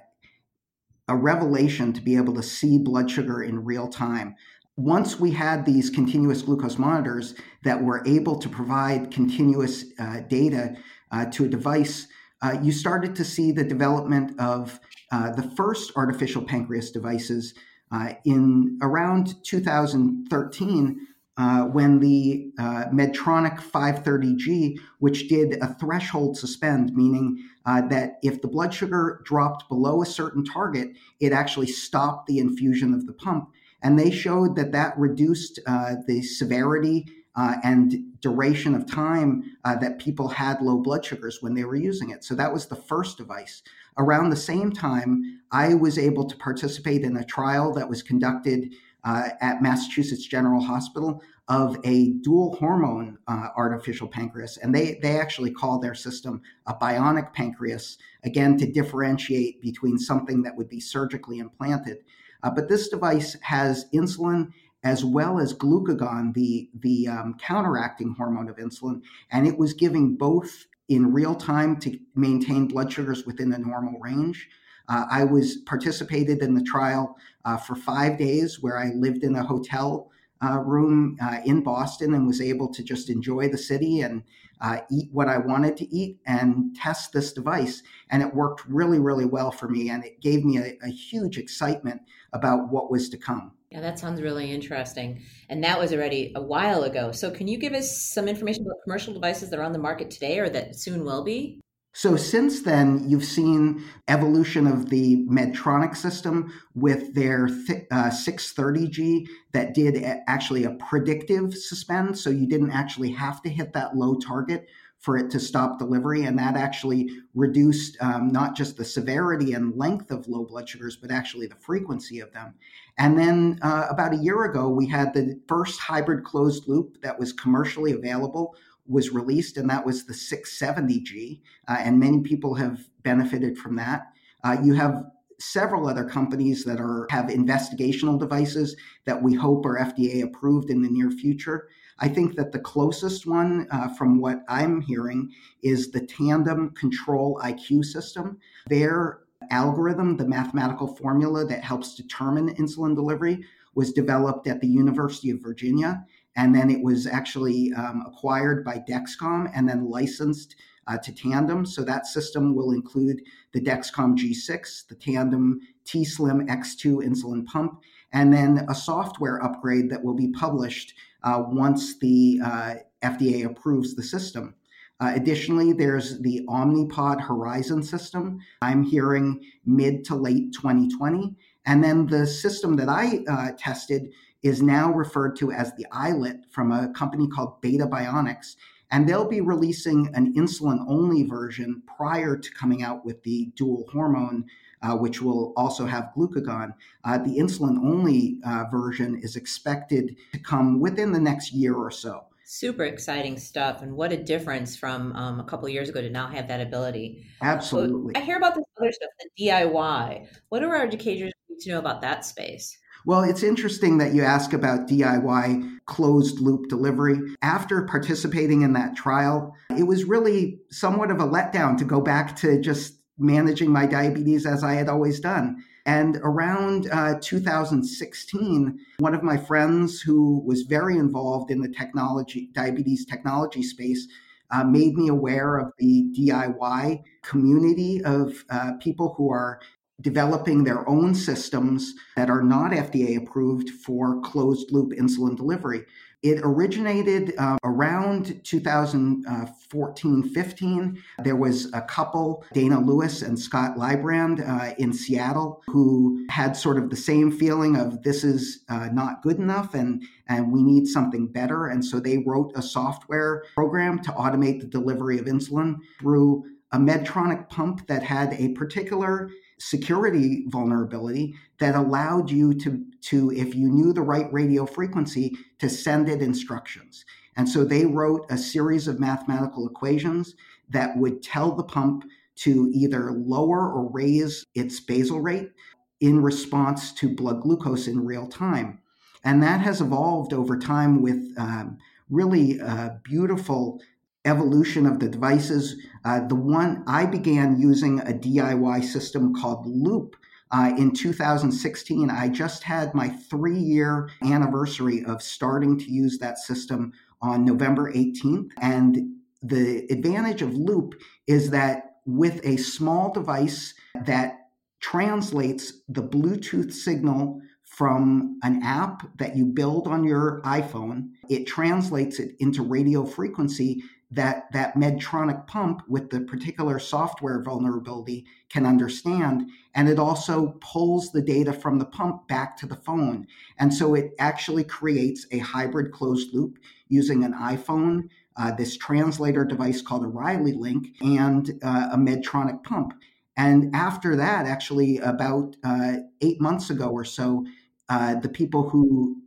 a 1.10 1.16
revelation 1.16 1.92
to 1.92 2.02
be 2.02 2.16
able 2.16 2.36
to 2.36 2.44
see 2.44 2.78
blood 2.78 3.12
sugar 3.12 3.42
in 3.42 3.66
real 3.66 3.88
time 3.88 4.36
once 4.80 5.20
we 5.20 5.32
had 5.32 5.66
these 5.66 5.90
continuous 5.90 6.42
glucose 6.42 6.78
monitors 6.78 7.36
that 7.64 7.84
were 7.84 8.02
able 8.08 8.40
to 8.40 8.48
provide 8.48 9.12
continuous 9.12 9.84
uh, 10.00 10.22
data 10.30 10.74
uh, 11.12 11.26
to 11.26 11.44
a 11.44 11.48
device, 11.50 12.08
uh, 12.42 12.58
you 12.62 12.72
started 12.72 13.14
to 13.14 13.26
see 13.26 13.52
the 13.52 13.64
development 13.64 14.40
of 14.40 14.80
uh, 15.12 15.32
the 15.32 15.44
first 15.58 15.92
artificial 15.98 16.42
pancreas 16.42 16.92
devices 16.92 17.54
uh, 17.92 18.14
in 18.24 18.80
around 18.82 19.44
2013. 19.44 21.06
Uh, 21.38 21.64
when 21.68 22.00
the 22.02 22.52
Medtronic 22.92 23.62
530G, 23.62 24.78
which 24.98 25.30
did 25.30 25.54
a 25.64 25.74
threshold 25.76 26.38
suspend, 26.38 26.94
meaning 26.94 27.42
that 27.66 28.20
if 28.22 28.42
the 28.42 28.48
blood 28.50 28.74
sugar 28.74 29.22
dropped 29.24 29.70
below 29.70 30.02
a 30.02 30.06
certain 30.06 30.44
target, 30.44 30.90
it 31.22 31.32
actually 31.32 31.68
stopped 31.68 32.28
the 32.28 32.40
infusion 32.40 32.94
of 32.94 33.06
the 33.06 33.14
pump 33.14 33.52
and 33.82 33.98
they 33.98 34.12
showed 34.12 34.56
that 34.56 34.72
that 34.72 34.98
reduced 34.98 35.60
uh, 35.68 35.96
the 36.08 36.22
severity 36.22 37.06
uh, 37.36 37.56
and 37.64 38.20
duration 38.22 38.76
of 38.76 38.86
time 38.86 39.44
uh, 39.64 39.76
that 39.76 40.00
people 40.00 40.28
had 40.28 40.62
low 40.62 40.78
blood 40.78 41.06
sugars 41.06 41.38
when 41.42 41.54
they 41.54 41.64
were 41.64 41.76
using 41.76 42.10
it. 42.10 42.24
So 42.24 42.36
that 42.36 42.52
was 42.52 42.68
the 42.68 42.76
first 42.76 43.18
device. 43.18 43.62
Around 43.98 44.30
the 44.30 44.36
same 44.36 44.72
time, 44.72 45.42
I 45.52 45.74
was 45.74 45.98
able 45.98 46.26
to 46.26 46.36
participate 46.38 47.04
in 47.04 47.16
a 47.18 47.24
trial 47.24 47.74
that 47.74 47.88
was 47.88 48.04
conducted 48.04 48.74
uh, 49.04 49.30
at 49.42 49.62
Massachusetts 49.62 50.26
General 50.26 50.62
Hospital 50.62 51.22
of 51.50 51.78
a 51.84 52.12
dual 52.22 52.56
hormone 52.56 53.18
uh, 53.28 53.48
artificial 53.58 54.08
pancreas. 54.08 54.58
And 54.58 54.74
they, 54.74 55.00
they 55.02 55.20
actually 55.20 55.52
call 55.52 55.80
their 55.80 55.96
system 55.96 56.42
a 56.68 56.74
bionic 56.74 57.34
pancreas, 57.34 57.98
again, 58.24 58.58
to 58.58 58.72
differentiate 58.72 59.62
between 59.62 59.98
something 59.98 60.44
that 60.44 60.56
would 60.56 60.70
be 60.70 60.80
surgically 60.80 61.40
implanted 61.40 61.98
uh, 62.44 62.50
but 62.50 62.70
this 62.70 62.90
device 62.90 63.36
has 63.42 63.86
insulin 63.94 64.52
as 64.84 65.04
well 65.04 65.40
as 65.40 65.54
glucagon, 65.54 66.34
the, 66.34 66.70
the 66.80 67.08
um, 67.08 67.36
counteracting 67.38 68.16
hormone 68.18 68.48
of 68.48 68.56
insulin, 68.56 69.02
and 69.32 69.46
it 69.46 69.58
was 69.58 69.74
giving 69.74 70.16
both 70.16 70.68
in 70.88 71.12
real 71.12 71.36
time 71.36 71.78
to 71.78 72.00
maintain 72.16 72.68
blood 72.68 72.92
sugars 72.92 73.26
within 73.26 73.50
the 73.50 73.58
normal 73.58 74.00
range. 74.00 74.48
Uh, 74.88 75.06
I 75.12 75.24
was 75.26 75.58
participated 75.66 76.42
in 76.42 76.56
the 76.56 76.64
trial 76.64 77.18
uh, 77.46 77.58
for 77.58 77.76
five 77.76 78.18
days 78.18 78.62
where 78.62 78.78
I 78.78 78.92
lived 78.96 79.24
in 79.24 79.36
a 79.36 79.44
hotel 79.44 80.10
uh, 80.44 80.60
room 80.60 81.18
uh, 81.22 81.40
in 81.46 81.62
Boston 81.62 82.14
and 82.14 82.26
was 82.26 82.42
able 82.42 82.72
to 82.74 82.84
just 82.84 83.10
enjoy 83.10 83.50
the 83.50 83.58
city 83.58 84.02
and 84.02 84.24
uh, 84.62 84.80
eat 84.92 85.10
what 85.12 85.28
I 85.28 85.38
wanted 85.38 85.78
to 85.78 85.96
eat 85.96 86.20
and 86.26 86.76
test 86.76 87.14
this 87.14 87.34
device. 87.34 87.84
And 88.10 88.22
it 88.22 88.34
worked 88.34 88.66
really, 88.68 89.00
really 89.00 89.26
well 89.26 89.52
for 89.52 89.68
me. 89.68 89.90
And 89.90 90.04
it 90.04 90.22
gave 90.22 90.44
me 90.44 90.58
a, 90.58 90.78
a 90.84 90.90
huge 90.90 91.38
excitement 91.38 92.02
about 92.34 92.70
what 92.70 92.92
was 92.92 93.10
to 93.10 93.18
come. 93.18 93.54
Yeah, 93.72 93.82
that 93.82 94.00
sounds 94.00 94.22
really 94.22 94.52
interesting. 94.52 95.22
And 95.48 95.64
that 95.64 95.80
was 95.80 95.94
already 95.94 96.32
a 96.36 96.42
while 96.42 96.84
ago. 96.84 97.12
So, 97.12 97.30
can 97.30 97.48
you 97.48 97.60
give 97.60 97.74
us 97.74 98.02
some 98.02 98.28
information 98.28 98.64
about 98.64 98.82
commercial 98.84 99.14
devices 99.14 99.52
that 99.52 99.60
are 99.60 99.64
on 99.64 99.74
the 99.74 99.80
market 99.80 100.10
today 100.10 100.40
or 100.40 100.50
that 100.50 100.76
soon 100.76 101.06
will 101.06 101.24
be? 101.24 101.62
So 102.00 102.16
since 102.16 102.62
then, 102.62 103.10
you've 103.10 103.26
seen 103.26 103.84
evolution 104.08 104.68
of 104.68 104.90
the 104.90 105.26
Medtronic 105.26 105.98
system 105.98 106.54
with 106.74 107.14
their 107.14 107.48
th- 107.48 107.88
uh, 107.92 108.10
630G 108.10 109.28
that 109.52 109.74
did 109.74 109.98
a- 109.98 110.24
actually 110.30 110.64
a 110.64 110.76
predictive 110.76 111.54
suspend. 111.54 112.18
So 112.18 112.30
you 112.30 112.48
didn't 112.48 112.72
actually 112.72 113.12
have 113.12 113.42
to 113.42 113.50
hit 113.50 113.74
that 113.74 113.98
low 113.98 114.16
target 114.16 114.70
for 115.00 115.18
it 115.18 115.30
to 115.32 115.42
stop 115.42 115.78
delivery. 115.78 116.24
And 116.24 116.40
that 116.40 116.56
actually 116.56 117.10
reduced 117.34 117.98
um, 118.00 118.32
not 118.32 118.56
just 118.56 118.78
the 118.78 118.86
severity 118.86 119.52
and 119.52 119.76
length 119.76 120.10
of 120.10 120.26
low 120.30 120.46
blood 120.46 120.70
sugars, 120.70 120.96
but 120.96 121.12
actually 121.12 121.48
the 121.48 121.56
frequency 121.56 122.22
of 122.22 122.32
them. 122.32 122.54
And 122.98 123.20
then 123.20 123.60
uh, 123.62 123.88
about 123.90 124.14
a 124.14 124.18
year 124.18 124.46
ago, 124.46 124.70
we 124.70 124.88
had 124.88 125.14
the 125.14 125.38
first 125.50 125.82
hybrid 125.82 126.24
closed 126.24 126.70
loop 126.70 127.02
that 127.02 127.20
was 127.20 127.34
commercially 127.34 127.92
available 127.92 128.56
was 128.90 129.12
released, 129.12 129.58
and 129.58 129.70
that 129.70 129.86
was 129.86 130.06
the 130.06 130.14
670G, 130.14 131.40
uh, 131.68 131.78
and 131.80 132.00
many 132.00 132.22
people 132.22 132.56
have 132.56 132.80
benefited 133.04 133.58
from 133.58 133.76
that. 133.76 134.08
Uh, 134.44 134.58
you 134.64 134.74
have 134.74 135.06
several 135.40 135.88
other 135.88 136.04
companies 136.04 136.66
that 136.66 136.82
are 136.82 137.08
have 137.10 137.28
investigational 137.28 138.20
devices 138.20 138.76
that 139.06 139.22
we 139.22 139.34
hope 139.34 139.66
are 139.66 139.80
FDA 139.80 140.24
approved 140.24 140.70
in 140.70 140.82
the 140.82 140.90
near 140.90 141.12
future. 141.12 141.70
I 142.00 142.08
think 142.08 142.36
that 142.36 142.52
the 142.52 142.60
closest 142.60 143.26
one, 143.26 143.68
uh, 143.72 143.90
from 143.96 144.20
what 144.20 144.44
I'm 144.48 144.82
hearing, 144.82 145.32
is 145.62 145.92
the 145.92 146.06
Tandem 146.06 146.72
Control 146.72 147.40
IQ 147.44 147.86
system. 147.86 148.38
Their 148.68 149.20
algorithm, 149.52 150.18
the 150.18 150.28
mathematical 150.28 150.96
formula 150.96 151.46
that 151.46 151.64
helps 151.64 151.96
determine 151.96 152.56
insulin 152.56 152.96
delivery, 152.96 153.46
was 153.76 153.94
developed 153.94 154.48
at 154.48 154.60
the 154.62 154.68
University 154.68 155.30
of 155.30 155.42
Virginia 155.42 156.06
and 156.36 156.54
then 156.54 156.70
it 156.70 156.82
was 156.82 157.08
actually 157.08 157.74
um, 157.74 158.04
acquired 158.06 158.64
by 158.64 158.82
Dexcom 158.88 159.52
and 159.54 159.68
then 159.68 159.90
licensed 159.90 160.56
uh, 160.88 160.98
to 160.98 161.14
Tandem. 161.14 161.66
So 161.66 161.84
that 161.84 162.08
system 162.08 162.56
will 162.56 162.72
include 162.72 163.22
the 163.54 163.62
Dexcom 163.62 164.18
G6, 164.18 164.88
the 164.88 164.96
Tandem 164.96 165.60
T 165.86 166.04
Slim 166.04 166.48
X2 166.48 167.06
insulin 167.06 167.46
pump, 167.46 167.82
and 168.12 168.34
then 168.34 168.66
a 168.70 168.76
software 168.76 169.44
upgrade 169.44 169.90
that 169.90 170.04
will 170.04 170.16
be 170.16 170.32
published 170.32 170.94
uh, 171.24 171.44
once 171.48 172.00
the 172.00 172.40
uh, 172.44 172.74
FDA 173.04 173.46
approves 173.46 173.96
the 173.96 174.04
system. 174.04 174.56
Uh, 175.02 175.14
additionally, 175.16 175.72
there's 175.72 176.20
the 176.20 176.46
Omnipod 176.50 177.22
Horizon 177.22 177.82
system. 177.82 178.40
I'm 178.62 178.84
hearing 178.84 179.42
mid 179.66 180.04
to 180.06 180.16
late 180.16 180.52
2020. 180.54 181.36
And 181.66 181.84
then 181.84 182.08
the 182.08 182.26
system 182.26 182.76
that 182.78 182.90
I 182.90 183.20
uh, 183.30 183.52
tested 183.58 184.12
is 184.44 184.62
now 184.62 184.92
referred 184.92 185.36
to 185.38 185.52
as 185.52 185.74
the 185.76 185.86
iLet 185.94 186.44
from 186.50 186.72
a 186.72 186.90
company 186.94 187.28
called 187.28 187.60
Beta 187.62 187.86
Bionics. 187.86 188.56
And 188.92 189.08
they'll 189.08 189.28
be 189.28 189.42
releasing 189.42 190.10
an 190.16 190.34
insulin 190.34 190.84
only 190.88 191.24
version 191.24 191.84
prior 191.96 192.36
to 192.36 192.54
coming 192.54 192.82
out 192.82 193.06
with 193.06 193.22
the 193.24 193.52
dual 193.56 193.86
hormone, 193.92 194.46
uh, 194.82 194.96
which 194.96 195.22
will 195.22 195.54
also 195.56 195.86
have 195.86 196.12
glucagon. 196.18 196.74
Uh, 197.04 197.20
the 197.20 197.38
insulin 197.38 197.78
only 197.78 198.40
uh, 198.46 198.66
version 198.72 199.20
is 199.22 199.36
expected 199.36 200.18
to 200.34 200.40
come 200.40 200.80
within 200.80 201.12
the 201.12 201.20
next 201.20 201.54
year 201.54 201.76
or 201.76 201.92
so. 201.92 202.26
Super 202.46 202.86
exciting 202.86 203.38
stuff. 203.38 203.84
And 203.84 203.96
what 203.96 204.12
a 204.12 204.18
difference 204.18 204.76
from 204.76 205.16
um, 205.16 205.40
a 205.40 205.44
couple 205.44 205.70
years 205.70 205.88
ago 205.88 206.02
to 206.02 206.10
now 206.10 206.28
have 206.28 206.48
that 206.48 206.62
ability. 206.62 207.28
Absolutely. 207.44 208.16
So 208.16 208.22
I 208.22 208.24
hear 208.24 208.38
about 208.38 208.56
this 208.56 208.66
other 208.80 208.92
stuff, 208.92 209.10
the 209.20 209.46
DIY. 209.46 210.28
What 210.50 210.62
do 210.62 210.66
our 210.66 210.78
educators 210.78 211.32
need 211.48 211.60
to 211.60 211.70
know 211.70 211.78
about 211.78 212.02
that 212.02 212.26
space? 212.26 212.76
Well, 213.10 213.24
it's 213.24 213.42
interesting 213.42 213.98
that 213.98 214.14
you 214.14 214.22
ask 214.22 214.54
about 214.54 214.88
DIY 214.88 215.80
closed 215.88 216.40
loop 216.42 216.70
delivery. 216.70 217.18
After 217.42 217.82
participating 217.82 218.62
in 218.62 218.74
that 218.74 218.96
trial, 218.96 219.56
it 219.76 219.88
was 219.88 220.04
really 220.04 220.60
somewhat 220.70 221.10
of 221.10 221.20
a 221.20 221.28
letdown 221.28 221.76
to 221.80 221.86
go 221.86 222.02
back 222.02 222.36
to 222.42 222.62
just 222.62 223.00
managing 223.18 223.72
my 223.72 223.88
diabetes 223.88 224.46
as 224.46 224.64
I 224.64 224.74
had 224.74 224.90
always 224.90 225.20
done. 225.20 225.58
And 225.88 226.18
around 226.18 226.88
uh, 226.92 227.16
2016, 227.20 228.78
one 229.00 229.16
of 229.16 229.24
my 229.24 229.38
friends 229.38 230.00
who 230.02 230.44
was 230.46 230.62
very 230.62 230.96
involved 230.96 231.50
in 231.50 231.62
the 231.62 231.74
technology, 231.76 232.52
diabetes 232.54 233.08
technology 233.08 233.64
space, 233.64 234.08
uh, 234.52 234.64
made 234.64 234.94
me 234.94 235.08
aware 235.08 235.58
of 235.58 235.72
the 235.80 236.14
DIY 236.16 237.02
community 237.24 238.04
of 238.04 238.46
uh, 238.52 238.74
people 238.80 239.16
who 239.18 239.32
are 239.32 239.60
developing 240.02 240.64
their 240.64 240.88
own 240.88 241.14
systems 241.14 241.96
that 242.16 242.30
are 242.30 242.44
not 242.44 242.72
FDA 242.72 243.18
approved 243.18 243.70
for 243.70 244.22
closed 244.22 244.72
loop 244.72 244.92
insulin 244.92 245.36
delivery. 245.36 245.86
It 246.22 246.42
originated 246.44 247.34
uh, 247.38 247.58
around 247.64 248.44
2014 248.44 250.24
15. 250.24 251.04
There 251.24 251.36
was 251.38 251.72
a 251.74 251.82
couple, 251.82 252.44
Dana 252.54 252.82
Lewis 252.82 253.22
and 253.22 253.40
Scott 253.40 253.78
Leibrand 253.78 254.46
uh, 254.46 254.76
in 254.78 254.92
Seattle, 254.92 255.64
who 255.68 256.26
had 256.30 256.58
sort 256.58 256.78
of 256.78 256.90
the 256.90 256.98
same 256.98 257.32
feeling 257.32 257.78
of 257.78 258.04
this 258.04 258.26
is 258.26 258.66
uh, 258.68 258.90
not 258.92 259.22
good 259.22 259.38
enough 259.38 259.74
and, 259.74 260.04
and 260.28 260.52
we 260.52 260.62
need 260.62 260.88
something 260.88 261.26
better. 261.28 261.68
And 261.68 261.86
so 261.86 262.02
they 262.02 262.18
wrote 262.18 262.52
a 262.56 262.62
software 262.62 263.46
program 263.56 264.00
to 264.00 264.12
automate 264.12 264.60
the 264.60 264.68
delivery 264.68 265.20
of 265.20 265.26
insulin 265.26 265.78
through 266.02 266.44
a 266.72 266.78
Medtronic 266.78 267.50
pump 267.50 267.88
that 267.88 268.04
had 268.04 268.34
a 268.34 268.50
particular 268.50 269.32
security 269.60 270.46
vulnerability 270.48 271.36
that 271.60 271.76
allowed 271.76 272.32
you 272.32 272.54
to, 272.54 272.84
to, 273.02 273.32
if 273.32 273.54
you 273.56 273.70
knew 273.70 273.94
the 273.94 274.02
right 274.02 274.32
radio 274.32 274.66
frequency, 274.66 275.38
to 275.60 275.70
send 275.70 276.10
it 276.10 276.22
instructions. 276.22 277.06
And 277.36 277.48
so 277.48 277.64
they 277.64 277.86
wrote 277.86 278.26
a 278.30 278.38
series 278.38 278.88
of 278.88 279.00
mathematical 279.00 279.68
equations 279.68 280.36
that 280.70 280.98
would 280.98 281.22
tell 281.22 281.56
the 281.56 281.64
pump 281.64 282.06
to 282.38 282.70
either 282.74 283.12
lower 283.12 283.72
or 283.72 283.92
raise 283.92 284.46
its 284.56 284.80
basal 284.80 285.20
rate 285.20 285.52
in 286.00 286.22
response 286.22 286.94
to 286.94 287.14
blood 287.14 287.42
glucose 287.42 287.88
in 287.88 288.06
real 288.06 288.28
time. 288.28 288.80
And 289.26 289.44
that 289.44 289.60
has 289.60 289.82
evolved 289.82 290.34
over 290.34 290.58
time 290.58 291.02
with 291.02 291.34
um, 291.38 291.78
really 292.10 292.60
uh, 292.62 292.92
beautiful 293.04 293.82
evolution 294.26 294.86
of 294.86 295.00
the 295.00 295.08
devices. 295.08 295.76
Uh, 296.06 296.28
the 296.28 296.36
one 296.36 296.84
I 296.88 297.06
began 297.06 297.60
using 297.60 298.00
a 298.02 298.14
DIY 298.14 298.84
system 298.84 299.34
called 299.34 299.66
Loop 299.66 300.16
uh, 300.52 300.74
in 300.78 300.92
2016. 300.92 302.10
I 302.10 302.30
just 302.30 302.64
had 302.64 302.94
my 302.94 303.10
three 303.10 303.60
year 303.60 304.10
anniversary 304.24 305.04
of 305.06 305.22
starting 305.22 305.78
to 305.80 305.92
use 305.92 306.18
that 306.20 306.38
system 306.38 306.92
on 307.22 307.46
November 307.46 307.92
18th. 307.94 308.52
And 308.62 309.16
the 309.42 309.86
advantage 309.90 310.42
of 310.42 310.54
Loop 310.54 310.96
is 311.28 311.50
that 311.52 311.98
with 312.06 312.44
a 312.46 312.58
small 312.58 313.12
device 313.14 313.74
that 314.06 314.50
translates 314.80 315.74
the 315.88 316.02
Bluetooth 316.02 316.74
signal 316.74 317.42
from 317.64 318.40
an 318.44 318.62
app 318.64 319.18
that 319.20 319.36
you 319.36 319.46
build 319.46 319.88
on 319.88 320.04
your 320.04 320.42
iPhone, 320.44 321.10
it 321.30 321.46
translates 321.46 322.20
it 322.20 322.36
into 322.40 322.64
radio 322.64 323.06
frequency 323.06 323.84
that 324.12 324.52
that 324.54 324.76
Medtronic 324.76 325.46
pump 325.46 325.84
with 325.88 326.10
the 326.10 326.22
particular 326.22 326.80
software 326.80 327.44
vulnerability 327.44 328.26
can 328.50 328.66
understand. 328.66 329.50
And 329.76 329.88
it 329.88 330.00
also 330.00 330.58
pulls 330.62 331.12
the 331.12 331.22
data 331.22 331.54
from 331.54 331.78
the 331.78 331.86
pump 331.86 332.28
back 332.28 332.58
to 332.58 332.66
the 332.66 332.76
phone. 332.76 333.28
And 333.60 333.72
so 333.74 333.94
it 333.94 334.12
actually 334.18 334.64
creates 334.64 335.28
a 335.32 335.38
hybrid 335.38 335.92
closed 335.92 336.34
loop 336.34 336.58
using 336.88 337.24
an 337.24 337.34
iPhone, 337.34 338.10
uh, 338.36 338.52
this 338.52 338.78
translator 338.78 339.46
device 339.46 339.82
called 339.82 340.04
a 340.04 340.08
Riley 340.08 340.54
Link, 340.54 340.88
and 341.02 341.60
uh, 341.62 341.90
a 341.92 341.98
Medtronic 341.98 342.64
pump. 342.64 342.94
And 343.38 343.74
after 343.76 344.16
that, 344.16 344.48
actually, 344.48 344.98
about 344.98 345.56
uh, 345.64 345.98
eight 346.22 346.42
months 346.42 346.72
ago 346.72 346.90
or 346.90 347.06
so, 347.06 347.46
uh, 347.90 348.16
the 348.16 348.30
people 348.30 348.70
who 348.70 349.22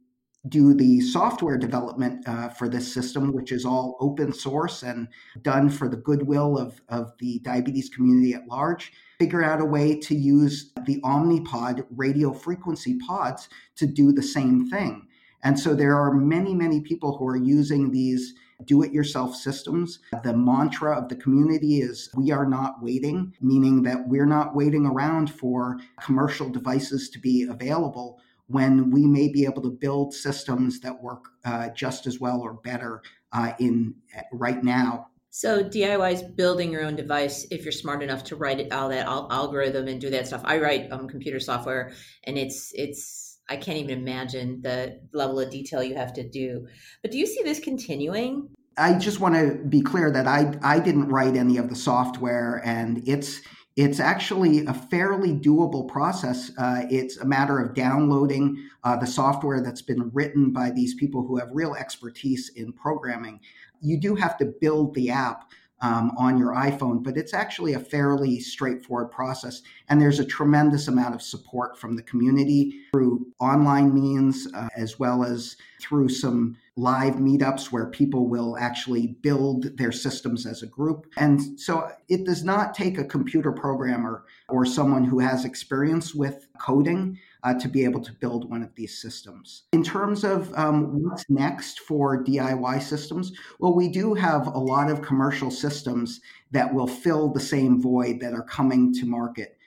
do 0.48 0.74
the 0.74 1.00
software 1.00 1.56
development 1.56 2.26
uh, 2.26 2.48
for 2.48 2.68
this 2.68 2.92
system, 2.92 3.32
which 3.32 3.52
is 3.52 3.64
all 3.64 3.96
open 4.00 4.32
source 4.32 4.82
and 4.82 5.08
done 5.42 5.70
for 5.70 5.88
the 5.88 5.96
goodwill 5.96 6.58
of, 6.58 6.80
of 6.88 7.12
the 7.18 7.38
diabetes 7.40 7.88
community 7.88 8.34
at 8.34 8.46
large, 8.48 8.92
figure 9.20 9.44
out 9.44 9.60
a 9.60 9.64
way 9.64 9.96
to 9.96 10.16
use 10.16 10.72
the 10.84 11.00
Omnipod 11.02 11.86
radio 11.90 12.32
frequency 12.32 12.98
pods 12.98 13.48
to 13.76 13.86
do 13.86 14.12
the 14.12 14.22
same 14.22 14.68
thing. 14.68 15.06
And 15.44 15.58
so 15.58 15.74
there 15.74 15.96
are 15.96 16.12
many, 16.12 16.54
many 16.54 16.80
people 16.80 17.16
who 17.16 17.26
are 17.26 17.36
using 17.36 17.90
these 17.90 18.34
do 18.64 18.82
it 18.82 18.92
yourself 18.92 19.34
systems. 19.34 19.98
The 20.22 20.36
mantra 20.36 20.96
of 20.96 21.08
the 21.08 21.16
community 21.16 21.80
is 21.80 22.08
we 22.16 22.30
are 22.30 22.46
not 22.46 22.82
waiting, 22.82 23.34
meaning 23.40 23.82
that 23.82 24.06
we're 24.06 24.26
not 24.26 24.54
waiting 24.54 24.86
around 24.86 25.32
for 25.32 25.78
commercial 26.00 26.48
devices 26.48 27.10
to 27.10 27.18
be 27.18 27.44
available 27.44 28.20
when 28.52 28.90
we 28.90 29.06
may 29.06 29.28
be 29.28 29.44
able 29.44 29.62
to 29.62 29.70
build 29.70 30.14
systems 30.14 30.80
that 30.80 31.02
work 31.02 31.24
uh, 31.44 31.70
just 31.70 32.06
as 32.06 32.20
well 32.20 32.40
or 32.40 32.54
better 32.54 33.02
uh, 33.32 33.52
in 33.58 33.94
right 34.32 34.62
now. 34.62 35.08
So 35.30 35.64
DIY 35.64 36.12
is 36.12 36.22
building 36.22 36.70
your 36.70 36.84
own 36.84 36.94
device 36.94 37.46
if 37.50 37.64
you're 37.64 37.72
smart 37.72 38.02
enough 38.02 38.22
to 38.24 38.36
write 38.36 38.70
all 38.70 38.90
that 38.90 39.06
algorithm 39.06 39.88
and 39.88 39.98
do 39.98 40.10
that 40.10 40.26
stuff. 40.26 40.42
I 40.44 40.58
write 40.58 40.92
um, 40.92 41.08
computer 41.08 41.40
software, 41.40 41.92
and 42.24 42.36
it's 42.36 42.70
it's 42.74 43.40
I 43.48 43.56
can't 43.56 43.78
even 43.78 43.98
imagine 43.98 44.60
the 44.60 45.00
level 45.14 45.40
of 45.40 45.50
detail 45.50 45.82
you 45.82 45.94
have 45.94 46.12
to 46.14 46.28
do. 46.28 46.66
But 47.00 47.12
do 47.12 47.18
you 47.18 47.26
see 47.26 47.42
this 47.42 47.60
continuing? 47.60 48.50
I 48.76 48.94
just 48.94 49.20
want 49.20 49.34
to 49.34 49.64
be 49.66 49.80
clear 49.80 50.10
that 50.10 50.26
I 50.26 50.54
I 50.62 50.78
didn't 50.80 51.08
write 51.08 51.34
any 51.34 51.56
of 51.56 51.70
the 51.70 51.76
software, 51.76 52.60
and 52.62 53.02
it's 53.08 53.40
it's 53.76 54.00
actually 54.00 54.66
a 54.66 54.74
fairly 54.74 55.32
doable 55.32 55.88
process. 55.88 56.50
Uh, 56.58 56.84
it's 56.90 57.16
a 57.18 57.24
matter 57.24 57.58
of 57.58 57.74
downloading 57.74 58.68
uh, 58.84 58.96
the 58.96 59.06
software 59.06 59.62
that's 59.62 59.82
been 59.82 60.10
written 60.12 60.52
by 60.52 60.70
these 60.70 60.94
people 60.94 61.26
who 61.26 61.38
have 61.38 61.48
real 61.52 61.74
expertise 61.74 62.50
in 62.56 62.72
programming. 62.72 63.40
You 63.80 63.98
do 63.98 64.14
have 64.14 64.36
to 64.38 64.52
build 64.60 64.94
the 64.94 65.10
app 65.10 65.50
um, 65.82 66.12
on 66.16 66.38
your 66.38 66.54
iPhone, 66.54 67.02
but 67.02 67.16
it's 67.16 67.34
actually 67.34 67.74
a 67.74 67.80
fairly 67.80 68.38
straightforward 68.38 69.10
process. 69.10 69.62
And 69.88 70.00
there's 70.00 70.20
a 70.20 70.24
tremendous 70.24 70.88
amount 70.88 71.14
of 71.14 71.20
support 71.20 71.76
from 71.76 71.96
the 71.96 72.02
community 72.02 72.80
through 72.92 73.26
online 73.40 73.92
means, 73.92 74.48
uh, 74.54 74.68
as 74.76 74.98
well 74.98 75.24
as 75.24 75.56
through 75.80 76.08
some 76.08 76.56
live 76.76 77.14
meetups 77.14 77.72
where 77.72 77.86
people 77.86 78.28
will 78.28 78.56
actually 78.56 79.08
build 79.08 79.76
their 79.76 79.92
systems 79.92 80.46
as 80.46 80.62
a 80.62 80.66
group. 80.66 81.06
And 81.16 81.60
so 81.60 81.90
it 82.08 82.24
does 82.24 82.44
not 82.44 82.74
take 82.74 82.96
a 82.96 83.04
computer 83.04 83.52
programmer 83.52 84.24
or 84.48 84.64
someone 84.64 85.04
who 85.04 85.18
has 85.18 85.44
experience 85.44 86.14
with 86.14 86.46
coding 86.58 87.18
uh, 87.44 87.54
to 87.54 87.68
be 87.68 87.84
able 87.84 88.00
to 88.00 88.12
build 88.12 88.48
one 88.48 88.62
of 88.62 88.74
these 88.74 89.00
systems. 89.00 89.64
In 89.72 89.82
terms 89.82 90.24
of 90.24 90.52
um, 90.54 91.02
what's 91.02 91.28
next 91.28 91.80
for 91.80 92.22
DIY 92.22 92.82
systems, 92.82 93.32
well, 93.58 93.74
we 93.74 93.88
do 93.88 94.14
have 94.14 94.46
a 94.46 94.58
lot 94.58 94.90
of 94.90 95.02
commercial 95.02 95.50
systems 95.50 96.20
that 96.52 96.72
will 96.72 96.86
fill 96.86 97.28
the 97.28 97.40
same 97.40 97.80
void 97.80 98.20
that 98.20 98.34
are 98.34 98.44
coming 98.44 98.92
to 98.94 99.06
market. 99.06 99.58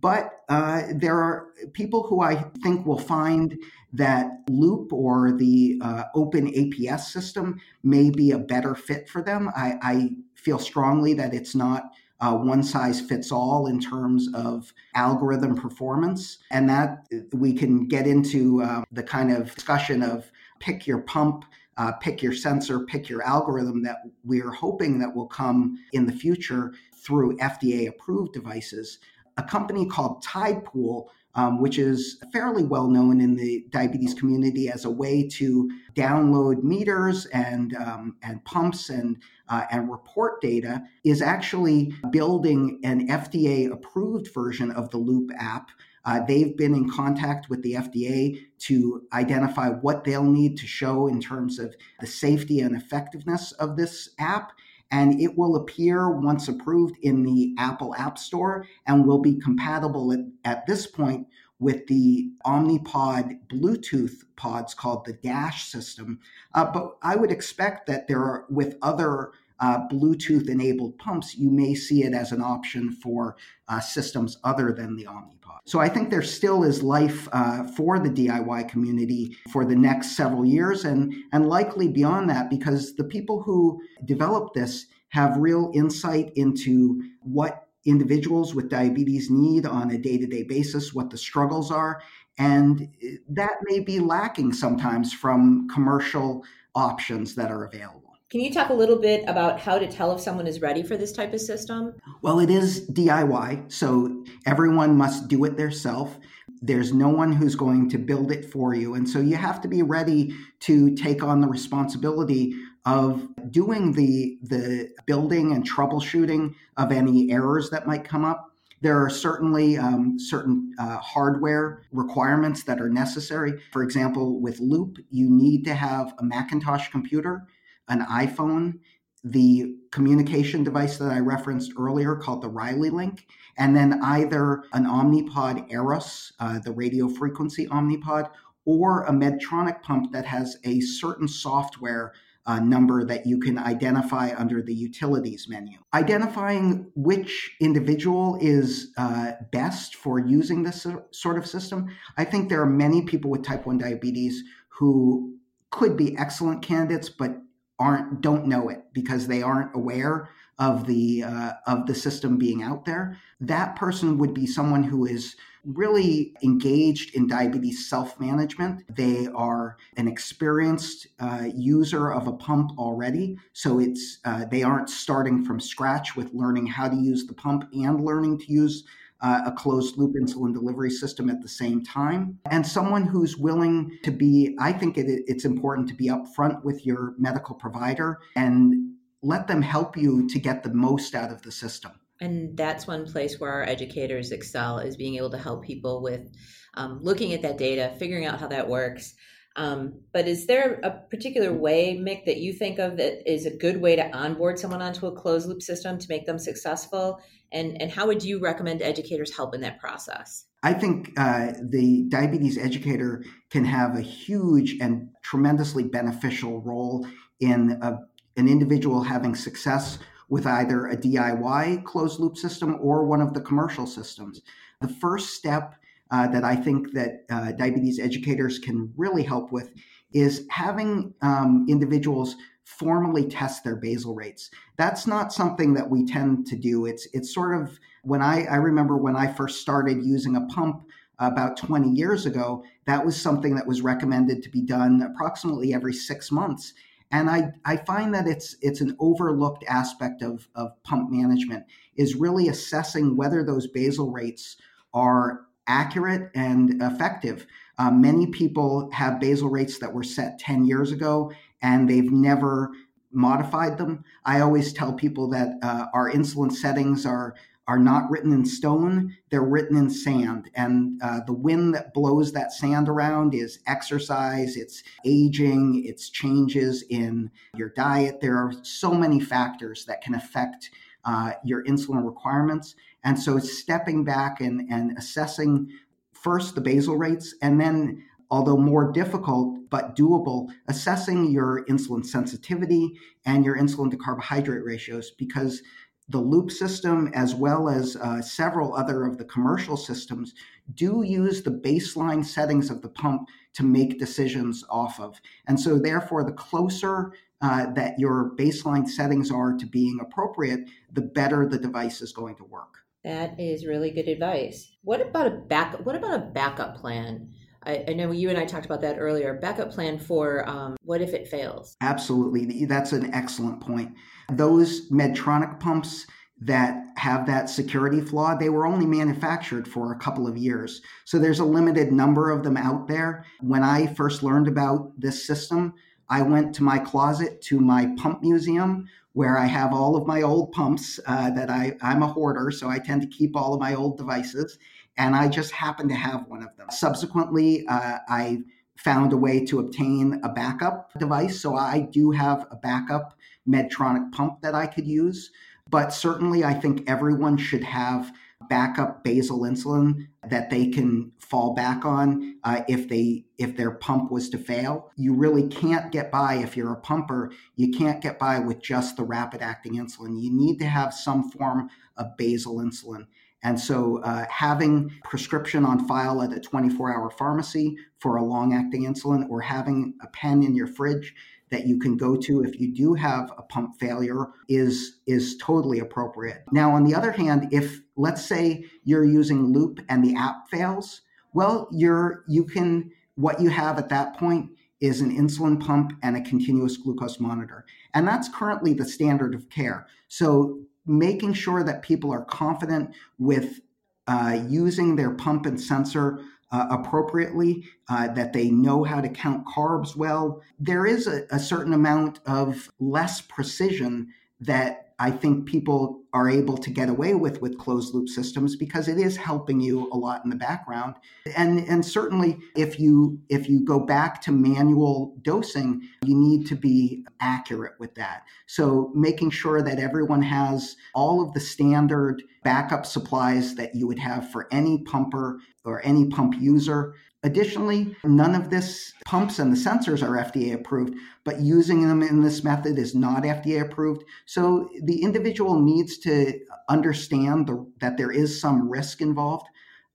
But 0.00 0.40
uh, 0.48 0.82
there 0.92 1.16
are 1.16 1.48
people 1.72 2.02
who 2.02 2.20
I 2.20 2.34
think 2.62 2.84
will 2.84 2.98
find 2.98 3.56
that 3.92 4.26
Loop 4.48 4.92
or 4.92 5.36
the 5.38 5.78
uh, 5.80 6.04
open 6.16 6.48
APS 6.52 7.02
system 7.02 7.60
may 7.84 8.10
be 8.10 8.32
a 8.32 8.38
better 8.38 8.74
fit 8.74 9.08
for 9.08 9.22
them. 9.22 9.50
I, 9.56 9.78
I 9.82 10.10
feel 10.34 10.58
strongly 10.58 11.14
that 11.14 11.32
it's 11.32 11.54
not 11.54 11.92
uh, 12.24 12.34
one 12.34 12.62
size 12.62 13.00
fits 13.00 13.30
all 13.30 13.66
in 13.66 13.78
terms 13.78 14.28
of 14.34 14.72
algorithm 14.94 15.54
performance, 15.54 16.38
and 16.50 16.68
that 16.70 17.06
we 17.32 17.52
can 17.52 17.86
get 17.86 18.06
into 18.06 18.62
uh, 18.62 18.82
the 18.92 19.02
kind 19.02 19.30
of 19.30 19.54
discussion 19.54 20.02
of 20.02 20.30
pick 20.58 20.86
your 20.86 21.00
pump 21.02 21.44
uh, 21.76 21.92
pick 21.92 22.22
your 22.22 22.32
sensor, 22.32 22.80
pick 22.80 23.08
your 23.08 23.22
algorithm 23.22 23.82
that 23.82 23.98
we 24.24 24.40
are 24.40 24.52
hoping 24.52 24.98
that 24.98 25.14
will 25.14 25.26
come 25.26 25.76
in 25.92 26.06
the 26.06 26.12
future 26.12 26.72
through 26.94 27.36
FDA 27.38 27.88
approved 27.88 28.32
devices. 28.32 29.00
A 29.36 29.42
company 29.42 29.84
called 29.84 30.22
Tidepool 30.22 31.08
um, 31.34 31.60
which 31.60 31.78
is 31.78 32.22
fairly 32.32 32.62
well 32.62 32.88
known 32.88 33.20
in 33.20 33.34
the 33.34 33.64
diabetes 33.70 34.14
community 34.14 34.68
as 34.68 34.84
a 34.84 34.90
way 34.90 35.26
to 35.28 35.70
download 35.94 36.62
meters 36.62 37.26
and 37.26 37.74
um, 37.76 38.16
and 38.22 38.44
pumps 38.44 38.90
and 38.90 39.18
uh, 39.48 39.64
and 39.70 39.90
report 39.90 40.40
data, 40.40 40.82
is 41.04 41.20
actually 41.20 41.92
building 42.10 42.80
an 42.84 43.08
FDA 43.08 43.70
approved 43.70 44.32
version 44.32 44.70
of 44.70 44.90
the 44.90 44.98
Loop 44.98 45.30
app. 45.38 45.70
Uh, 46.06 46.20
they've 46.26 46.56
been 46.56 46.74
in 46.74 46.88
contact 46.88 47.48
with 47.48 47.62
the 47.62 47.74
FDA 47.74 48.38
to 48.58 49.02
identify 49.12 49.70
what 49.70 50.04
they'll 50.04 50.22
need 50.22 50.56
to 50.58 50.66
show 50.66 51.08
in 51.08 51.20
terms 51.20 51.58
of 51.58 51.74
the 52.00 52.06
safety 52.06 52.60
and 52.60 52.76
effectiveness 52.76 53.52
of 53.52 53.76
this 53.76 54.10
app 54.18 54.52
and 54.94 55.20
it 55.20 55.36
will 55.36 55.56
appear 55.56 56.08
once 56.08 56.46
approved 56.46 56.96
in 57.02 57.24
the 57.24 57.52
Apple 57.58 57.96
App 57.96 58.16
Store 58.16 58.64
and 58.86 59.04
will 59.04 59.18
be 59.18 59.34
compatible 59.40 60.12
at, 60.12 60.20
at 60.44 60.66
this 60.66 60.86
point 60.86 61.26
with 61.58 61.84
the 61.88 62.30
Omnipod 62.46 63.40
Bluetooth 63.48 64.22
pods 64.36 64.72
called 64.72 65.04
the 65.04 65.14
Dash 65.14 65.64
system. 65.64 66.20
Uh, 66.54 66.66
but 66.66 66.96
I 67.02 67.16
would 67.16 67.32
expect 67.32 67.88
that 67.88 68.06
there 68.06 68.20
are, 68.20 68.46
with 68.48 68.76
other 68.82 69.32
uh, 69.60 69.86
Bluetooth 69.88 70.48
enabled 70.48 70.98
pumps, 70.98 71.36
you 71.36 71.50
may 71.50 71.74
see 71.74 72.02
it 72.02 72.12
as 72.12 72.32
an 72.32 72.42
option 72.42 72.90
for 72.90 73.36
uh, 73.68 73.80
systems 73.80 74.38
other 74.44 74.72
than 74.72 74.96
the 74.96 75.04
Omnipod. 75.04 75.58
So 75.66 75.80
I 75.80 75.88
think 75.88 76.10
there 76.10 76.22
still 76.22 76.64
is 76.64 76.82
life 76.82 77.28
uh, 77.32 77.64
for 77.64 77.98
the 77.98 78.10
DIY 78.10 78.68
community 78.68 79.36
for 79.50 79.64
the 79.64 79.76
next 79.76 80.16
several 80.16 80.44
years 80.44 80.84
and, 80.84 81.14
and 81.32 81.48
likely 81.48 81.88
beyond 81.88 82.28
that 82.30 82.50
because 82.50 82.94
the 82.96 83.04
people 83.04 83.42
who 83.42 83.80
develop 84.04 84.52
this 84.52 84.86
have 85.08 85.36
real 85.36 85.70
insight 85.74 86.32
into 86.36 87.02
what 87.22 87.68
individuals 87.86 88.54
with 88.54 88.68
diabetes 88.68 89.30
need 89.30 89.64
on 89.64 89.90
a 89.90 89.98
day 89.98 90.18
to 90.18 90.26
day 90.26 90.42
basis, 90.42 90.92
what 90.92 91.10
the 91.10 91.18
struggles 91.18 91.70
are. 91.70 92.02
And 92.36 92.88
that 93.28 93.56
may 93.62 93.80
be 93.80 94.00
lacking 94.00 94.52
sometimes 94.52 95.12
from 95.12 95.68
commercial 95.68 96.44
options 96.74 97.34
that 97.36 97.50
are 97.50 97.64
available. 97.64 98.03
Can 98.30 98.40
you 98.40 98.52
talk 98.52 98.70
a 98.70 98.74
little 98.74 98.98
bit 98.98 99.22
about 99.28 99.60
how 99.60 99.78
to 99.78 99.86
tell 99.86 100.10
if 100.12 100.20
someone 100.20 100.46
is 100.46 100.60
ready 100.60 100.82
for 100.82 100.96
this 100.96 101.12
type 101.12 101.32
of 101.34 101.40
system? 101.40 101.94
Well, 102.22 102.40
it 102.40 102.50
is 102.50 102.88
DIY, 102.90 103.70
so 103.70 104.24
everyone 104.46 104.96
must 104.96 105.28
do 105.28 105.44
it 105.44 105.56
themselves. 105.56 106.16
There's 106.60 106.92
no 106.92 107.10
one 107.10 107.32
who's 107.32 107.54
going 107.54 107.90
to 107.90 107.98
build 107.98 108.32
it 108.32 108.50
for 108.50 108.74
you. 108.74 108.94
And 108.94 109.08
so 109.08 109.20
you 109.20 109.36
have 109.36 109.60
to 109.60 109.68
be 109.68 109.82
ready 109.82 110.34
to 110.60 110.94
take 110.94 111.22
on 111.22 111.42
the 111.42 111.46
responsibility 111.46 112.54
of 112.86 113.28
doing 113.50 113.92
the, 113.92 114.38
the 114.42 114.88
building 115.06 115.52
and 115.52 115.68
troubleshooting 115.68 116.54
of 116.76 116.90
any 116.90 117.30
errors 117.30 117.70
that 117.70 117.86
might 117.86 118.04
come 118.04 118.24
up. 118.24 118.50
There 118.80 119.00
are 119.02 119.10
certainly 119.10 119.78
um, 119.78 120.18
certain 120.18 120.72
uh, 120.78 120.98
hardware 120.98 121.82
requirements 121.92 122.64
that 122.64 122.80
are 122.80 122.90
necessary. 122.90 123.60
For 123.70 123.82
example, 123.82 124.40
with 124.40 124.60
Loop, 124.60 124.96
you 125.10 125.30
need 125.30 125.64
to 125.66 125.74
have 125.74 126.14
a 126.18 126.24
Macintosh 126.24 126.88
computer 126.88 127.46
an 127.88 128.04
iPhone, 128.06 128.78
the 129.22 129.76
communication 129.90 130.62
device 130.62 130.98
that 130.98 131.10
I 131.10 131.18
referenced 131.18 131.72
earlier 131.78 132.14
called 132.16 132.42
the 132.42 132.48
Riley 132.48 132.90
Link, 132.90 133.26
and 133.56 133.74
then 133.74 134.00
either 134.02 134.64
an 134.72 134.84
Omnipod 134.84 135.70
Eros, 135.72 136.32
uh, 136.40 136.58
the 136.58 136.72
radio 136.72 137.08
frequency 137.08 137.66
Omnipod, 137.66 138.30
or 138.66 139.04
a 139.04 139.12
Medtronic 139.12 139.82
pump 139.82 140.12
that 140.12 140.26
has 140.26 140.58
a 140.64 140.80
certain 140.80 141.28
software 141.28 142.12
uh, 142.46 142.58
number 142.60 143.04
that 143.04 143.26
you 143.26 143.38
can 143.38 143.58
identify 143.58 144.32
under 144.36 144.60
the 144.60 144.74
utilities 144.74 145.48
menu. 145.48 145.78
Identifying 145.94 146.90
which 146.94 147.56
individual 147.60 148.38
is 148.40 148.92
uh, 148.98 149.32
best 149.50 149.94
for 149.94 150.18
using 150.18 150.62
this 150.62 150.86
sort 151.10 151.38
of 151.38 151.46
system, 151.46 151.88
I 152.18 152.24
think 152.24 152.48
there 152.48 152.60
are 152.60 152.66
many 152.66 153.02
people 153.02 153.30
with 153.30 153.42
type 153.42 153.66
1 153.66 153.78
diabetes 153.78 154.42
who 154.68 155.36
could 155.70 155.96
be 155.96 156.16
excellent 156.18 156.62
candidates, 156.62 157.08
but 157.08 157.36
aren't 157.78 158.20
don't 158.20 158.46
know 158.46 158.68
it 158.68 158.84
because 158.92 159.26
they 159.26 159.42
aren't 159.42 159.74
aware 159.74 160.28
of 160.58 160.86
the 160.86 161.24
uh, 161.24 161.52
of 161.66 161.86
the 161.86 161.94
system 161.94 162.38
being 162.38 162.62
out 162.62 162.84
there 162.84 163.18
that 163.40 163.74
person 163.76 164.18
would 164.18 164.32
be 164.32 164.46
someone 164.46 164.82
who 164.82 165.06
is 165.06 165.36
really 165.64 166.34
engaged 166.42 167.14
in 167.14 167.26
diabetes 167.26 167.88
self-management. 167.88 168.84
They 168.94 169.28
are 169.34 169.76
an 169.96 170.08
experienced 170.08 171.06
uh, 171.18 171.48
user 171.54 172.12
of 172.12 172.26
a 172.26 172.32
pump 172.32 172.78
already 172.78 173.38
so 173.52 173.78
it's 173.78 174.18
uh, 174.24 174.44
they 174.50 174.62
aren't 174.62 174.90
starting 174.90 175.44
from 175.44 175.60
scratch 175.60 176.16
with 176.16 176.34
learning 176.34 176.66
how 176.66 176.88
to 176.88 176.96
use 176.96 177.26
the 177.26 177.34
pump 177.34 177.68
and 177.72 178.04
learning 178.04 178.38
to 178.40 178.52
use 178.52 178.84
uh, 179.24 179.40
a 179.46 179.52
closed 179.52 179.96
loop 179.96 180.14
insulin 180.14 180.52
delivery 180.52 180.90
system 180.90 181.30
at 181.30 181.40
the 181.40 181.48
same 181.48 181.82
time, 181.82 182.38
and 182.50 182.66
someone 182.66 183.06
who's 183.06 183.38
willing 183.38 183.98
to 184.02 184.10
be, 184.10 184.54
I 184.60 184.70
think 184.70 184.98
it, 184.98 185.06
it's 185.26 185.46
important 185.46 185.88
to 185.88 185.94
be 185.94 186.08
upfront 186.08 186.62
with 186.62 186.84
your 186.84 187.14
medical 187.18 187.54
provider 187.54 188.20
and 188.36 188.92
let 189.22 189.48
them 189.48 189.62
help 189.62 189.96
you 189.96 190.28
to 190.28 190.38
get 190.38 190.62
the 190.62 190.74
most 190.74 191.14
out 191.14 191.32
of 191.32 191.40
the 191.40 191.50
system. 191.50 191.92
And 192.20 192.54
that's 192.54 192.86
one 192.86 193.06
place 193.06 193.40
where 193.40 193.50
our 193.50 193.62
educators 193.62 194.30
excel 194.30 194.78
is 194.78 194.96
being 194.96 195.16
able 195.16 195.30
to 195.30 195.38
help 195.38 195.64
people 195.64 196.02
with 196.02 196.30
um, 196.74 197.00
looking 197.02 197.32
at 197.32 197.42
that 197.42 197.56
data, 197.56 197.94
figuring 197.98 198.26
out 198.26 198.38
how 198.38 198.48
that 198.48 198.68
works. 198.68 199.14
Um, 199.56 200.00
but 200.12 200.26
is 200.26 200.46
there 200.46 200.80
a 200.82 200.90
particular 200.90 201.52
way, 201.52 201.96
Mick, 201.96 202.24
that 202.26 202.38
you 202.38 202.52
think 202.52 202.78
of 202.78 202.96
that 202.96 203.30
is 203.30 203.46
a 203.46 203.56
good 203.56 203.80
way 203.80 203.94
to 203.94 204.10
onboard 204.16 204.58
someone 204.58 204.82
onto 204.82 205.06
a 205.06 205.12
closed 205.12 205.48
loop 205.48 205.62
system 205.62 205.98
to 205.98 206.06
make 206.08 206.26
them 206.26 206.38
successful? 206.38 207.20
And, 207.52 207.80
and 207.80 207.90
how 207.90 208.06
would 208.06 208.24
you 208.24 208.40
recommend 208.40 208.82
educators 208.82 209.34
help 209.34 209.54
in 209.54 209.60
that 209.60 209.78
process? 209.78 210.46
I 210.64 210.72
think 210.72 211.12
uh, 211.16 211.52
the 211.62 212.06
diabetes 212.08 212.58
educator 212.58 213.24
can 213.50 213.64
have 213.64 213.96
a 213.96 214.00
huge 214.00 214.76
and 214.80 215.10
tremendously 215.22 215.84
beneficial 215.84 216.60
role 216.62 217.06
in 217.38 217.78
a, 217.80 217.98
an 218.36 218.48
individual 218.48 219.02
having 219.02 219.36
success 219.36 219.98
with 220.28 220.46
either 220.46 220.86
a 220.86 220.96
DIY 220.96 221.84
closed 221.84 222.18
loop 222.18 222.36
system 222.36 222.76
or 222.80 223.04
one 223.04 223.20
of 223.20 223.34
the 223.34 223.40
commercial 223.40 223.86
systems. 223.86 224.40
The 224.80 224.88
first 224.88 225.34
step 225.34 225.76
uh, 226.14 226.28
that 226.28 226.44
I 226.44 226.54
think 226.54 226.92
that 226.92 227.24
uh, 227.28 227.50
diabetes 227.52 227.98
educators 227.98 228.60
can 228.60 228.92
really 228.96 229.24
help 229.24 229.50
with 229.50 229.72
is 230.12 230.46
having 230.48 231.12
um, 231.22 231.66
individuals 231.68 232.36
formally 232.62 233.26
test 233.26 233.64
their 233.64 233.74
basal 233.74 234.14
rates. 234.14 234.48
That's 234.76 235.08
not 235.08 235.32
something 235.32 235.74
that 235.74 235.90
we 235.90 236.06
tend 236.06 236.46
to 236.46 236.56
do. 236.56 236.86
It's 236.86 237.08
it's 237.12 237.34
sort 237.34 237.60
of 237.60 237.80
when 238.04 238.22
I, 238.22 238.44
I 238.44 238.56
remember 238.56 238.96
when 238.96 239.16
I 239.16 239.26
first 239.26 239.60
started 239.60 240.04
using 240.04 240.36
a 240.36 240.46
pump 240.54 240.84
about 241.18 241.56
20 241.56 241.90
years 241.90 242.26
ago, 242.26 242.62
that 242.86 243.04
was 243.04 243.20
something 243.20 243.56
that 243.56 243.66
was 243.66 243.82
recommended 243.82 244.40
to 244.44 244.50
be 244.50 244.62
done 244.62 245.02
approximately 245.02 245.74
every 245.74 245.94
six 245.94 246.30
months. 246.30 246.74
And 247.10 247.28
I, 247.28 247.50
I 247.64 247.78
find 247.78 248.14
that 248.14 248.28
it's 248.28 248.54
it's 248.62 248.80
an 248.80 248.96
overlooked 249.00 249.64
aspect 249.68 250.22
of, 250.22 250.46
of 250.54 250.80
pump 250.84 251.10
management 251.10 251.64
is 251.96 252.14
really 252.14 252.48
assessing 252.48 253.16
whether 253.16 253.42
those 253.42 253.66
basal 253.66 254.12
rates 254.12 254.56
are 254.92 255.46
accurate 255.66 256.30
and 256.34 256.82
effective. 256.82 257.46
Uh, 257.78 257.90
many 257.90 258.26
people 258.26 258.90
have 258.92 259.20
basal 259.20 259.48
rates 259.48 259.78
that 259.78 259.92
were 259.92 260.04
set 260.04 260.38
10 260.38 260.64
years 260.64 260.92
ago 260.92 261.32
and 261.62 261.88
they've 261.88 262.12
never 262.12 262.70
modified 263.12 263.78
them. 263.78 264.04
I 264.24 264.40
always 264.40 264.72
tell 264.72 264.92
people 264.92 265.28
that 265.30 265.56
uh, 265.62 265.86
our 265.94 266.10
insulin 266.10 266.52
settings 266.52 267.06
are 267.06 267.34
are 267.66 267.78
not 267.78 268.10
written 268.10 268.30
in 268.30 268.44
stone; 268.44 269.16
they're 269.30 269.40
written 269.40 269.78
in 269.78 269.88
sand. 269.88 270.50
And 270.54 271.00
uh, 271.02 271.20
the 271.26 271.32
wind 271.32 271.74
that 271.74 271.94
blows 271.94 272.30
that 272.32 272.52
sand 272.52 272.90
around 272.90 273.34
is 273.34 273.60
exercise, 273.66 274.58
it's 274.58 274.82
aging, 275.06 275.82
it's 275.86 276.10
changes 276.10 276.84
in 276.90 277.30
your 277.56 277.70
diet. 277.70 278.20
There 278.20 278.36
are 278.36 278.52
so 278.62 278.92
many 278.92 279.18
factors 279.18 279.86
that 279.86 280.02
can 280.02 280.14
affect 280.14 280.70
uh, 281.04 281.32
your 281.44 281.64
insulin 281.64 282.04
requirements. 282.04 282.74
And 283.04 283.18
so, 283.18 283.38
stepping 283.38 284.04
back 284.04 284.40
and, 284.40 284.68
and 284.70 284.96
assessing 284.96 285.70
first 286.12 286.54
the 286.54 286.60
basal 286.60 286.96
rates 286.96 287.34
and 287.42 287.60
then 287.60 288.02
although 288.30 288.56
more 288.56 288.90
difficult 288.90 289.58
but 289.70 289.94
doable, 289.94 290.48
assessing 290.68 291.30
your 291.30 291.64
insulin 291.66 292.04
sensitivity 292.04 292.90
and 293.26 293.44
your 293.44 293.56
insulin 293.56 293.90
to 293.90 293.96
carbohydrate 293.96 294.64
ratios 294.64 295.12
because 295.12 295.62
the 296.08 296.18
loop 296.18 296.50
system, 296.50 297.10
as 297.14 297.34
well 297.34 297.68
as 297.68 297.96
uh, 297.96 298.20
several 298.20 298.74
other 298.74 299.04
of 299.06 299.16
the 299.16 299.24
commercial 299.24 299.76
systems, 299.76 300.34
do 300.74 301.02
use 301.02 301.42
the 301.42 301.50
baseline 301.50 302.24
settings 302.24 302.70
of 302.70 302.82
the 302.82 302.88
pump 302.90 303.28
to 303.54 303.62
make 303.62 303.98
decisions 303.98 304.64
off 304.68 305.00
of. 305.00 305.18
And 305.46 305.58
so, 305.58 305.78
therefore, 305.78 306.24
the 306.24 306.32
closer 306.32 307.12
uh, 307.44 307.70
that 307.74 307.98
your 307.98 308.32
baseline 308.38 308.88
settings 308.88 309.30
are 309.30 309.52
to 309.52 309.66
being 309.66 309.98
appropriate, 310.00 310.60
the 310.92 311.02
better 311.02 311.46
the 311.46 311.58
device 311.58 312.00
is 312.00 312.10
going 312.10 312.34
to 312.36 312.44
work. 312.44 312.78
That 313.04 313.38
is 313.38 313.66
really 313.66 313.90
good 313.90 314.08
advice. 314.08 314.72
What 314.82 315.02
about 315.02 315.26
a 315.26 315.30
back? 315.30 315.74
What 315.84 315.94
about 315.94 316.14
a 316.14 316.24
backup 316.24 316.76
plan? 316.76 317.34
I, 317.62 317.84
I, 317.88 317.92
know 317.92 318.12
you 318.12 318.30
and 318.30 318.38
I 318.38 318.46
talked 318.46 318.64
about 318.64 318.80
that 318.80 318.96
earlier. 318.98 319.34
Backup 319.34 319.70
plan 319.70 319.98
for 319.98 320.48
um, 320.48 320.76
what 320.84 321.02
if 321.02 321.12
it 321.12 321.28
fails? 321.28 321.76
Absolutely. 321.82 322.64
That's 322.64 322.92
an 322.92 323.12
excellent 323.12 323.60
point. 323.60 323.92
Those 324.32 324.88
Medtronic 324.90 325.60
pumps 325.60 326.06
that 326.40 326.82
have 326.96 327.26
that 327.26 327.48
security 327.48 328.00
flaw, 328.00 328.36
they 328.36 328.48
were 328.48 328.66
only 328.66 328.86
manufactured 328.86 329.68
for 329.68 329.92
a 329.92 329.98
couple 329.98 330.26
of 330.26 330.36
years. 330.36 330.80
So 331.04 331.18
there's 331.18 331.40
a 331.40 331.44
limited 331.44 331.92
number 331.92 332.30
of 332.30 332.42
them 332.42 332.56
out 332.56 332.88
there. 332.88 333.24
When 333.40 333.62
I 333.62 333.86
first 333.86 334.22
learned 334.22 334.48
about 334.48 334.92
this 334.98 335.26
system, 335.26 335.74
I 336.08 336.22
went 336.22 336.54
to 336.56 336.62
my 336.62 336.78
closet 336.78 337.40
to 337.42 337.60
my 337.60 337.94
pump 337.96 338.22
museum 338.22 338.88
where 339.14 339.38
I 339.38 339.46
have 339.46 339.72
all 339.72 339.96
of 339.96 340.06
my 340.06 340.22
old 340.22 340.52
pumps 340.52 340.98
uh, 341.06 341.30
that 341.30 341.48
I, 341.48 341.76
I'm 341.80 342.02
a 342.02 342.06
hoarder, 342.06 342.50
so 342.50 342.68
I 342.68 342.78
tend 342.78 343.00
to 343.02 343.08
keep 343.08 343.36
all 343.36 343.54
of 343.54 343.60
my 343.60 343.74
old 343.74 343.96
devices. 343.96 344.58
And 344.96 345.14
I 345.14 345.28
just 345.28 345.52
happened 345.52 345.88
to 345.90 345.94
have 345.94 346.26
one 346.26 346.42
of 346.42 346.56
them. 346.56 346.66
Subsequently, 346.70 347.64
uh, 347.68 347.98
I 348.08 348.42
found 348.76 349.12
a 349.12 349.16
way 349.16 349.44
to 349.46 349.60
obtain 349.60 350.20
a 350.24 350.28
backup 350.28 350.92
device. 350.98 351.40
So 351.40 351.56
I 351.56 351.80
do 351.80 352.10
have 352.10 352.46
a 352.50 352.56
backup 352.56 353.16
Medtronic 353.48 354.10
pump 354.12 354.40
that 354.42 354.54
I 354.54 354.66
could 354.66 354.86
use. 354.86 355.30
But 355.70 355.92
certainly, 355.92 356.44
I 356.44 356.54
think 356.54 356.88
everyone 356.88 357.36
should 357.36 357.64
have 357.64 358.12
backup 358.48 359.04
basal 359.04 359.40
insulin 359.40 360.08
that 360.28 360.50
they 360.50 360.68
can 360.68 361.12
fall 361.18 361.54
back 361.54 361.84
on 361.84 362.36
uh, 362.44 362.62
if 362.68 362.88
they 362.88 363.24
if 363.38 363.56
their 363.56 363.72
pump 363.72 364.10
was 364.10 364.28
to 364.30 364.38
fail. 364.38 364.90
You 364.96 365.14
really 365.14 365.48
can't 365.48 365.90
get 365.90 366.10
by 366.10 366.34
if 366.34 366.56
you're 366.56 366.72
a 366.72 366.80
pumper. 366.80 367.32
You 367.56 367.70
can't 367.76 368.00
get 368.00 368.18
by 368.18 368.38
with 368.38 368.62
just 368.62 368.96
the 368.96 369.04
rapid 369.04 369.42
acting 369.42 369.74
insulin. 369.74 370.22
You 370.22 370.30
need 370.30 370.58
to 370.60 370.66
have 370.66 370.94
some 370.94 371.30
form 371.30 371.68
of 371.96 372.16
basal 372.16 372.56
insulin. 372.56 373.06
And 373.42 373.60
so, 373.60 373.98
uh, 373.98 374.24
having 374.30 374.90
prescription 375.04 375.66
on 375.66 375.86
file 375.86 376.22
at 376.22 376.32
a 376.32 376.40
24 376.40 376.94
hour 376.94 377.10
pharmacy 377.10 377.76
for 377.98 378.16
a 378.16 378.24
long 378.24 378.54
acting 378.54 378.84
insulin 378.84 379.28
or 379.28 379.42
having 379.42 379.94
a 380.00 380.06
pen 380.08 380.42
in 380.42 380.54
your 380.54 380.66
fridge 380.66 381.14
that 381.50 381.66
you 381.66 381.78
can 381.78 381.96
go 381.96 382.16
to 382.16 382.42
if 382.42 382.60
you 382.60 382.72
do 382.72 382.94
have 382.94 383.32
a 383.38 383.42
pump 383.42 383.78
failure 383.78 384.26
is 384.48 384.98
is 385.06 385.36
totally 385.38 385.80
appropriate. 385.80 386.44
Now 386.52 386.72
on 386.72 386.84
the 386.84 386.94
other 386.94 387.12
hand, 387.12 387.48
if 387.52 387.80
let's 387.96 388.24
say 388.24 388.64
you're 388.84 389.04
using 389.04 389.52
Loop 389.52 389.80
and 389.88 390.04
the 390.04 390.16
app 390.16 390.48
fails, 390.50 391.02
well 391.32 391.68
you're 391.70 392.24
you 392.26 392.44
can 392.44 392.90
what 393.16 393.40
you 393.40 393.50
have 393.50 393.78
at 393.78 393.88
that 393.90 394.16
point 394.16 394.50
is 394.80 395.00
an 395.00 395.16
insulin 395.16 395.64
pump 395.64 395.92
and 396.02 396.16
a 396.16 396.20
continuous 396.20 396.76
glucose 396.76 397.20
monitor. 397.20 397.64
And 397.94 398.06
that's 398.06 398.28
currently 398.28 398.74
the 398.74 398.84
standard 398.84 399.34
of 399.34 399.48
care. 399.48 399.86
So 400.08 400.60
making 400.86 401.32
sure 401.32 401.64
that 401.64 401.82
people 401.82 402.12
are 402.12 402.24
confident 402.24 402.94
with 403.18 403.60
uh, 404.06 404.42
using 404.48 404.96
their 404.96 405.12
pump 405.12 405.46
and 405.46 405.58
sensor 405.58 406.20
uh, 406.54 406.68
appropriately, 406.70 407.64
uh, 407.88 408.06
that 408.14 408.32
they 408.32 408.48
know 408.48 408.84
how 408.84 409.00
to 409.00 409.08
count 409.08 409.44
carbs 409.44 409.96
well. 409.96 410.40
There 410.60 410.86
is 410.86 411.08
a, 411.08 411.24
a 411.32 411.38
certain 411.40 411.72
amount 411.72 412.20
of 412.26 412.70
less 412.78 413.20
precision 413.20 414.08
that 414.38 414.93
I 414.98 415.10
think 415.10 415.46
people 415.46 416.02
are 416.12 416.30
able 416.30 416.56
to 416.56 416.70
get 416.70 416.88
away 416.88 417.14
with 417.14 417.42
with 417.42 417.58
closed 417.58 417.92
loop 417.92 418.08
systems 418.08 418.54
because 418.54 418.86
it 418.86 418.98
is 418.98 419.16
helping 419.16 419.60
you 419.60 419.90
a 419.92 419.96
lot 419.96 420.22
in 420.24 420.30
the 420.30 420.36
background. 420.36 420.94
And 421.36 421.60
and 421.68 421.84
certainly 421.84 422.38
if 422.54 422.78
you 422.78 423.18
if 423.28 423.48
you 423.48 423.64
go 423.64 423.80
back 423.80 424.22
to 424.22 424.32
manual 424.32 425.16
dosing, 425.22 425.82
you 426.04 426.16
need 426.16 426.46
to 426.46 426.54
be 426.54 427.04
accurate 427.20 427.74
with 427.80 427.94
that. 427.96 428.22
So 428.46 428.92
making 428.94 429.30
sure 429.30 429.62
that 429.62 429.80
everyone 429.80 430.22
has 430.22 430.76
all 430.94 431.26
of 431.26 431.34
the 431.34 431.40
standard 431.40 432.22
backup 432.44 432.86
supplies 432.86 433.56
that 433.56 433.74
you 433.74 433.88
would 433.88 433.98
have 433.98 434.30
for 434.30 434.46
any 434.52 434.84
pumper 434.84 435.40
or 435.64 435.84
any 435.84 436.06
pump 436.06 436.34
user 436.38 436.94
Additionally, 437.24 437.96
none 438.04 438.34
of 438.34 438.50
this 438.50 438.92
pumps 439.06 439.38
and 439.38 439.50
the 439.50 439.56
sensors 439.56 440.02
are 440.02 440.22
FDA 440.22 440.52
approved, 440.52 440.94
but 441.24 441.40
using 441.40 441.88
them 441.88 442.02
in 442.02 442.20
this 442.20 442.44
method 442.44 442.78
is 442.78 442.94
not 442.94 443.22
FDA 443.22 443.62
approved. 443.62 444.04
So 444.26 444.68
the 444.82 445.02
individual 445.02 445.58
needs 445.58 445.96
to 446.00 446.38
understand 446.68 447.46
the, 447.46 447.66
that 447.80 447.96
there 447.96 448.10
is 448.10 448.38
some 448.38 448.68
risk 448.68 449.00
involved. 449.00 449.46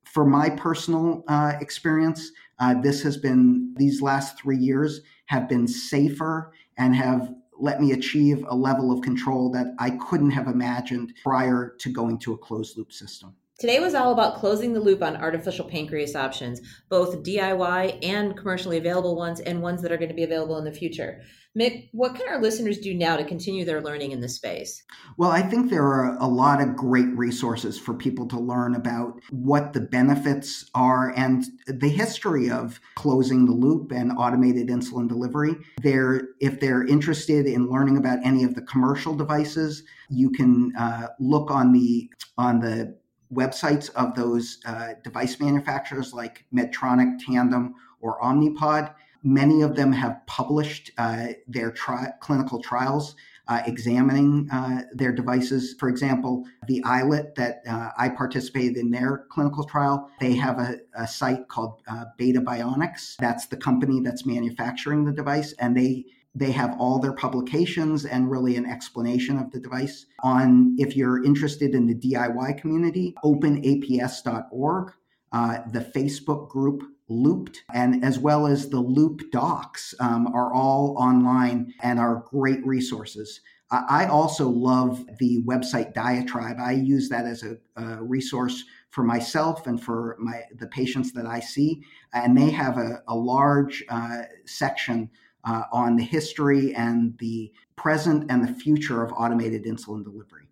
For 0.06 0.26
my 0.26 0.50
personal 0.50 1.24
uh, 1.28 1.54
experience, 1.62 2.32
uh, 2.58 2.82
this 2.82 3.04
has 3.04 3.16
been, 3.18 3.76
these 3.78 4.02
last 4.02 4.40
three 4.42 4.58
years 4.58 5.02
have 5.28 5.48
been 5.48 5.68
safer 5.68 6.52
and 6.78 6.96
have 6.96 7.32
let 7.60 7.80
me 7.80 7.92
achieve 7.92 8.44
a 8.48 8.56
level 8.56 8.92
of 8.92 9.02
control 9.02 9.52
that 9.52 9.76
I 9.78 9.92
couldn't 9.92 10.32
have 10.32 10.48
imagined 10.48 11.14
prior 11.22 11.76
to 11.80 11.92
going 11.92 12.18
to 12.20 12.34
a 12.34 12.38
closed 12.38 12.78
loop 12.78 12.92
system. 12.92 13.36
Today 13.60 13.82
was 13.82 13.94
all 13.94 14.14
about 14.14 14.38
closing 14.38 14.72
the 14.72 14.80
loop 14.80 15.04
on 15.04 15.18
artificial 15.18 15.66
pancreas 15.66 16.16
options, 16.16 16.62
both 16.88 17.24
DIY 17.24 18.00
and 18.02 18.38
commercially 18.38 18.78
available 18.78 19.18
ones, 19.18 19.42
and 19.42 19.62
ones 19.62 19.82
that 19.82 19.92
are 19.92 19.98
going 19.98 20.08
to 20.08 20.16
be 20.16 20.24
available 20.24 20.58
in 20.58 20.64
the 20.64 20.72
future. 20.72 21.22
Mick, 21.58 21.90
what 21.92 22.16
can 22.16 22.30
our 22.30 22.40
listeners 22.40 22.78
do 22.78 22.94
now 22.94 23.18
to 23.18 23.26
continue 23.26 23.66
their 23.66 23.82
learning 23.82 24.12
in 24.12 24.22
this 24.22 24.36
space? 24.36 24.82
Well, 25.18 25.32
I 25.32 25.42
think 25.42 25.70
there 25.70 25.84
are 25.84 26.16
a 26.20 26.28
lot 26.28 26.62
of 26.62 26.78
great 26.78 27.10
resources 27.18 27.78
for 27.78 27.94
people 27.94 28.28
to 28.30 28.40
learn 28.40 28.76
about 28.76 29.20
what 29.30 29.74
the 29.74 29.82
benefits 29.82 30.70
are 30.74 31.12
and 31.18 31.44
the 31.68 31.90
history 31.90 32.50
of 32.50 32.80
closing 32.96 33.46
the 33.46 33.52
loop 33.52 33.92
and 33.92 34.14
automated 34.14 34.70
insulin 34.70 35.10
delivery. 35.10 35.56
They're, 35.82 36.30
if 36.40 36.62
they're 36.62 36.86
interested 36.86 37.46
in 37.46 37.68
learning 37.68 37.98
about 37.98 38.20
any 38.24 38.46
of 38.46 38.56
the 38.56 38.62
commercial 38.62 39.16
devices, 39.16 39.84
you 40.10 40.30
can 40.30 40.74
uh, 40.78 41.08
look 41.20 41.52
on 41.52 41.74
the 41.74 42.10
on 42.38 42.60
the 42.62 42.98
websites 43.34 43.90
of 43.96 44.16
those 44.16 44.60
uh, 44.66 44.94
device 45.04 45.40
manufacturers 45.40 46.14
like 46.14 46.46
Medtronic, 46.54 47.20
Tandem, 47.26 47.76
or 48.02 48.20
Omnipod. 48.22 48.94
Many 49.24 49.62
of 49.62 49.76
them 49.76 49.92
have 49.92 50.26
published 50.26 50.92
uh, 50.98 51.28
their 51.48 51.72
tri- 51.72 52.14
clinical 52.22 52.62
trials 52.62 53.16
uh, 53.50 53.62
examining 53.66 54.48
uh, 54.52 54.84
their 54.94 55.12
devices. 55.12 55.76
For 55.80 55.90
example, 55.90 56.46
the 56.68 56.82
iLet 56.86 57.34
that 57.36 57.64
uh, 57.68 57.90
I 57.98 58.10
participated 58.10 58.78
in 58.78 58.92
their 58.92 59.26
clinical 59.32 59.64
trial, 59.64 60.10
they 60.20 60.36
have 60.36 60.60
a, 60.60 60.78
a 60.96 61.08
site 61.08 61.48
called 61.48 61.82
uh, 61.88 62.06
Beta 62.18 62.40
Bionics. 62.40 63.16
That's 63.18 63.48
the 63.48 63.58
company 63.58 64.02
that's 64.02 64.26
manufacturing 64.26 65.04
the 65.04 65.12
device, 65.12 65.54
and 65.60 65.76
they 65.76 66.06
they 66.36 66.52
have 66.52 66.76
all 66.80 67.00
their 67.00 67.14
publications 67.14 68.06
and 68.06 68.30
really 68.30 68.56
an 68.56 68.66
explanation 68.66 69.38
of 69.38 69.52
the 69.52 69.60
device. 69.60 70.06
On 70.24 70.76
if 70.78 70.96
you're 70.96 71.24
interested 71.24 71.74
in 71.74 71.88
the 71.88 71.96
DIY 71.96 72.60
community, 72.60 73.16
openaps.org, 73.24 74.94
uh, 75.32 75.58
the 75.72 75.92
Facebook 75.96 76.50
group 76.50 76.84
Looped, 77.12 77.64
and 77.74 78.06
as 78.06 78.20
well 78.20 78.46
as 78.46 78.70
the 78.70 78.80
Loop 78.80 79.32
docs 79.32 79.96
um, 80.00 80.28
are 80.28 80.54
all 80.54 80.96
online 81.00 81.74
and 81.82 82.00
are 82.00 82.24
great 82.30 82.64
resources. 82.64 83.42
I 83.72 84.08
also 84.08 84.50
love 84.50 85.06
the 85.20 85.44
website 85.44 85.94
Diatribe. 85.94 86.58
I 86.60 86.72
use 86.72 87.08
that 87.10 87.26
as 87.26 87.44
a, 87.44 87.58
a, 87.76 88.04
resource 88.04 88.64
for 88.90 89.04
myself 89.04 89.68
and 89.68 89.82
for 89.82 90.18
my 90.20 90.42
the 90.58 90.66
patients 90.68 91.14
that 91.14 91.28
I 91.28 91.40
see, 91.40 91.84
and 92.12 92.36
they 92.36 92.50
have 92.50 92.78
a, 92.78 93.04
a 93.08 93.16
large 93.16 93.84
uh, 93.90 94.24
section 94.46 95.12
uh, 95.50 95.64
on 95.72 95.96
the 95.96 96.04
history 96.04 96.76
and 96.76 97.18
the 97.18 97.52
present 97.76 98.30
and 98.30 98.48
the 98.48 98.54
future 98.54 99.04
of 99.04 99.12
automated 99.14 99.66
insulin 99.66 100.04
delivery. 100.04 100.48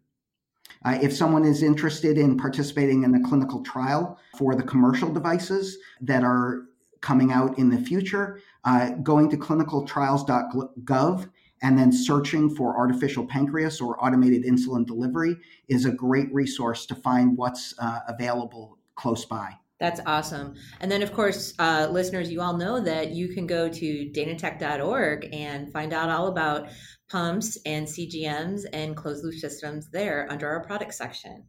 Uh, 0.86 0.98
if 1.02 1.14
someone 1.14 1.46
is 1.46 1.62
interested 1.62 2.18
in 2.18 2.36
participating 2.38 3.04
in 3.04 3.12
the 3.12 3.20
clinical 3.20 3.62
trial 3.64 4.20
for 4.38 4.56
the 4.56 4.64
commercial 4.64 5.12
devices 5.14 5.78
that 6.02 6.24
are 6.24 6.64
coming 7.02 7.32
out 7.32 7.58
in 7.60 7.70
the 7.70 7.78
future, 7.78 8.40
uh, 8.64 8.90
going 9.04 9.30
to 9.30 9.38
clinicaltrials.gov 9.38 11.30
and 11.62 11.78
then 11.78 11.92
searching 11.92 12.50
for 12.56 12.78
artificial 12.78 13.26
pancreas 13.26 13.80
or 13.80 14.04
automated 14.04 14.44
insulin 14.46 14.86
delivery 14.86 15.36
is 15.68 15.86
a 15.86 15.92
great 15.92 16.34
resource 16.34 16.86
to 16.88 16.96
find 16.96 17.38
what's 17.38 17.76
uh, 17.80 18.00
available 18.08 18.78
close 18.96 19.26
by. 19.26 19.52
That's 19.80 20.02
awesome. 20.08 20.56
And 20.80 20.92
then, 20.92 21.04
of 21.04 21.14
course, 21.14 21.54
uh, 21.60 21.88
listeners, 21.92 22.32
you 22.32 22.42
all 22.42 22.58
know 22.58 22.80
that 22.80 23.12
you 23.12 23.30
can 23.30 23.46
go 23.46 23.70
to 23.70 24.12
danatech.org 24.12 25.30
and 25.32 25.72
find 25.72 25.94
out 25.94 26.10
all 26.10 26.28
about 26.28 26.70
pumps 27.10 27.58
and 27.66 27.86
CGMs 27.88 28.64
and 28.74 28.98
closed 28.98 29.24
loop 29.24 29.36
systems 29.36 29.90
there 29.92 30.28
under 30.32 30.48
our 30.48 30.64
product 30.64 30.96
section. 30.96 31.46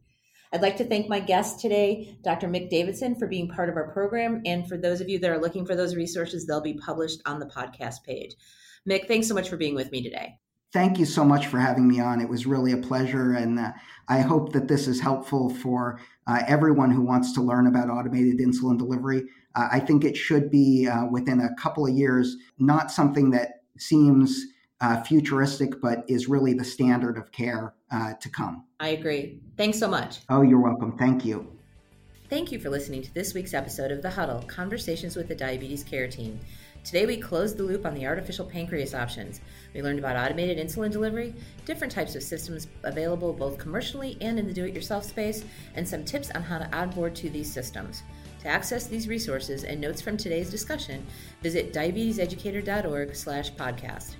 I'd 0.53 0.61
like 0.61 0.77
to 0.77 0.85
thank 0.85 1.09
my 1.09 1.19
guest 1.19 1.59
today, 1.59 2.17
Dr. 2.23 2.47
Mick 2.47 2.69
Davidson, 2.69 3.15
for 3.15 3.27
being 3.27 3.49
part 3.49 3.69
of 3.69 3.75
our 3.75 3.91
program. 3.91 4.41
And 4.45 4.67
for 4.67 4.77
those 4.77 5.01
of 5.01 5.09
you 5.09 5.19
that 5.19 5.29
are 5.29 5.41
looking 5.41 5.65
for 5.65 5.75
those 5.75 5.95
resources, 5.95 6.45
they'll 6.45 6.61
be 6.61 6.73
published 6.73 7.21
on 7.25 7.39
the 7.39 7.45
podcast 7.45 8.03
page. 8.03 8.35
Mick, 8.87 9.07
thanks 9.07 9.27
so 9.27 9.35
much 9.35 9.49
for 9.49 9.57
being 9.57 9.75
with 9.75 9.91
me 9.91 10.03
today. 10.03 10.37
Thank 10.71 10.99
you 10.99 11.05
so 11.05 11.25
much 11.25 11.47
for 11.47 11.59
having 11.59 11.87
me 11.87 11.99
on. 11.99 12.21
It 12.21 12.29
was 12.29 12.45
really 12.45 12.73
a 12.73 12.77
pleasure, 12.77 13.33
and 13.33 13.57
uh, 13.57 13.71
I 14.07 14.19
hope 14.19 14.53
that 14.53 14.67
this 14.67 14.87
is 14.87 14.99
helpful 14.99 15.49
for 15.49 15.99
uh, 16.27 16.43
everyone 16.47 16.91
who 16.91 17.01
wants 17.01 17.33
to 17.33 17.41
learn 17.41 17.65
about 17.65 17.89
automated 17.89 18.37
insulin 18.37 18.77
delivery. 18.77 19.23
Uh, 19.55 19.67
I 19.71 19.79
think 19.79 20.03
it 20.03 20.15
should 20.15 20.51
be 20.51 20.87
uh, 20.87 21.07
within 21.07 21.39
a 21.39 21.55
couple 21.55 21.87
of 21.87 21.93
years, 21.93 22.37
not 22.59 22.91
something 22.91 23.31
that 23.31 23.63
seems 23.79 24.45
uh, 24.81 25.01
futuristic, 25.01 25.81
but 25.81 26.03
is 26.07 26.29
really 26.29 26.53
the 26.53 26.63
standard 26.63 27.17
of 27.17 27.31
care 27.31 27.73
uh, 27.91 28.13
to 28.21 28.29
come. 28.29 28.65
I 28.79 28.89
agree. 28.89 29.41
Thanks 29.57 29.79
so 29.79 29.87
much. 29.87 30.19
Oh, 30.29 30.43
you're 30.43 30.61
welcome. 30.61 30.97
Thank 30.97 31.25
you. 31.25 31.47
Thank 32.29 32.51
you 32.51 32.59
for 32.59 32.69
listening 32.69 33.01
to 33.01 33.13
this 33.15 33.33
week's 33.33 33.55
episode 33.55 33.89
of 33.89 34.03
The 34.03 34.11
Huddle 34.11 34.43
Conversations 34.43 35.15
with 35.15 35.27
the 35.27 35.35
Diabetes 35.35 35.83
Care 35.83 36.07
Team. 36.07 36.39
Today, 36.83 37.05
we 37.05 37.17
closed 37.17 37.57
the 37.57 37.63
loop 37.63 37.85
on 37.85 37.93
the 37.93 38.07
artificial 38.07 38.45
pancreas 38.45 38.95
options. 38.95 39.41
We 39.73 39.81
learned 39.81 39.99
about 39.99 40.15
automated 40.15 40.57
insulin 40.57 40.91
delivery, 40.91 41.35
different 41.65 41.93
types 41.93 42.15
of 42.15 42.23
systems 42.23 42.67
available 42.83 43.33
both 43.33 43.57
commercially 43.57 44.17
and 44.21 44.39
in 44.39 44.47
the 44.47 44.53
do 44.53 44.65
it 44.65 44.73
yourself 44.73 45.03
space, 45.03 45.43
and 45.75 45.87
some 45.87 46.05
tips 46.05 46.31
on 46.31 46.41
how 46.41 46.57
to 46.57 46.75
onboard 46.75 47.15
to 47.17 47.29
these 47.29 47.51
systems. 47.51 48.03
To 48.41 48.47
access 48.47 48.87
these 48.87 49.09
resources 49.09 49.65
and 49.65 49.81
notes 49.81 50.01
from 50.01 50.15
today's 50.15 50.49
discussion, 50.49 51.05
visit 51.43 51.73
diabeteseducator.org/slash 51.73 53.53
podcast. 53.53 54.15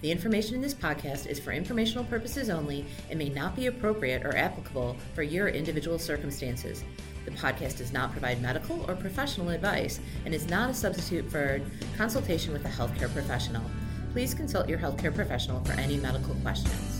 The 0.00 0.10
information 0.10 0.54
in 0.54 0.62
this 0.62 0.72
podcast 0.72 1.26
is 1.26 1.38
for 1.38 1.52
informational 1.52 2.04
purposes 2.04 2.48
only 2.48 2.86
and 3.10 3.18
may 3.18 3.28
not 3.28 3.54
be 3.54 3.66
appropriate 3.66 4.24
or 4.24 4.34
applicable 4.34 4.96
for 5.14 5.22
your 5.22 5.48
individual 5.48 5.98
circumstances. 5.98 6.84
The 7.24 7.30
podcast 7.32 7.78
does 7.78 7.92
not 7.92 8.12
provide 8.12 8.40
medical 8.40 8.84
or 8.88 8.94
professional 8.94 9.50
advice 9.50 10.00
and 10.24 10.34
is 10.34 10.48
not 10.48 10.70
a 10.70 10.74
substitute 10.74 11.30
for 11.30 11.60
consultation 11.96 12.52
with 12.52 12.64
a 12.64 12.68
healthcare 12.68 13.12
professional. 13.12 13.62
Please 14.12 14.34
consult 14.34 14.68
your 14.68 14.78
healthcare 14.78 15.14
professional 15.14 15.62
for 15.64 15.72
any 15.72 15.96
medical 15.98 16.34
questions. 16.36 16.99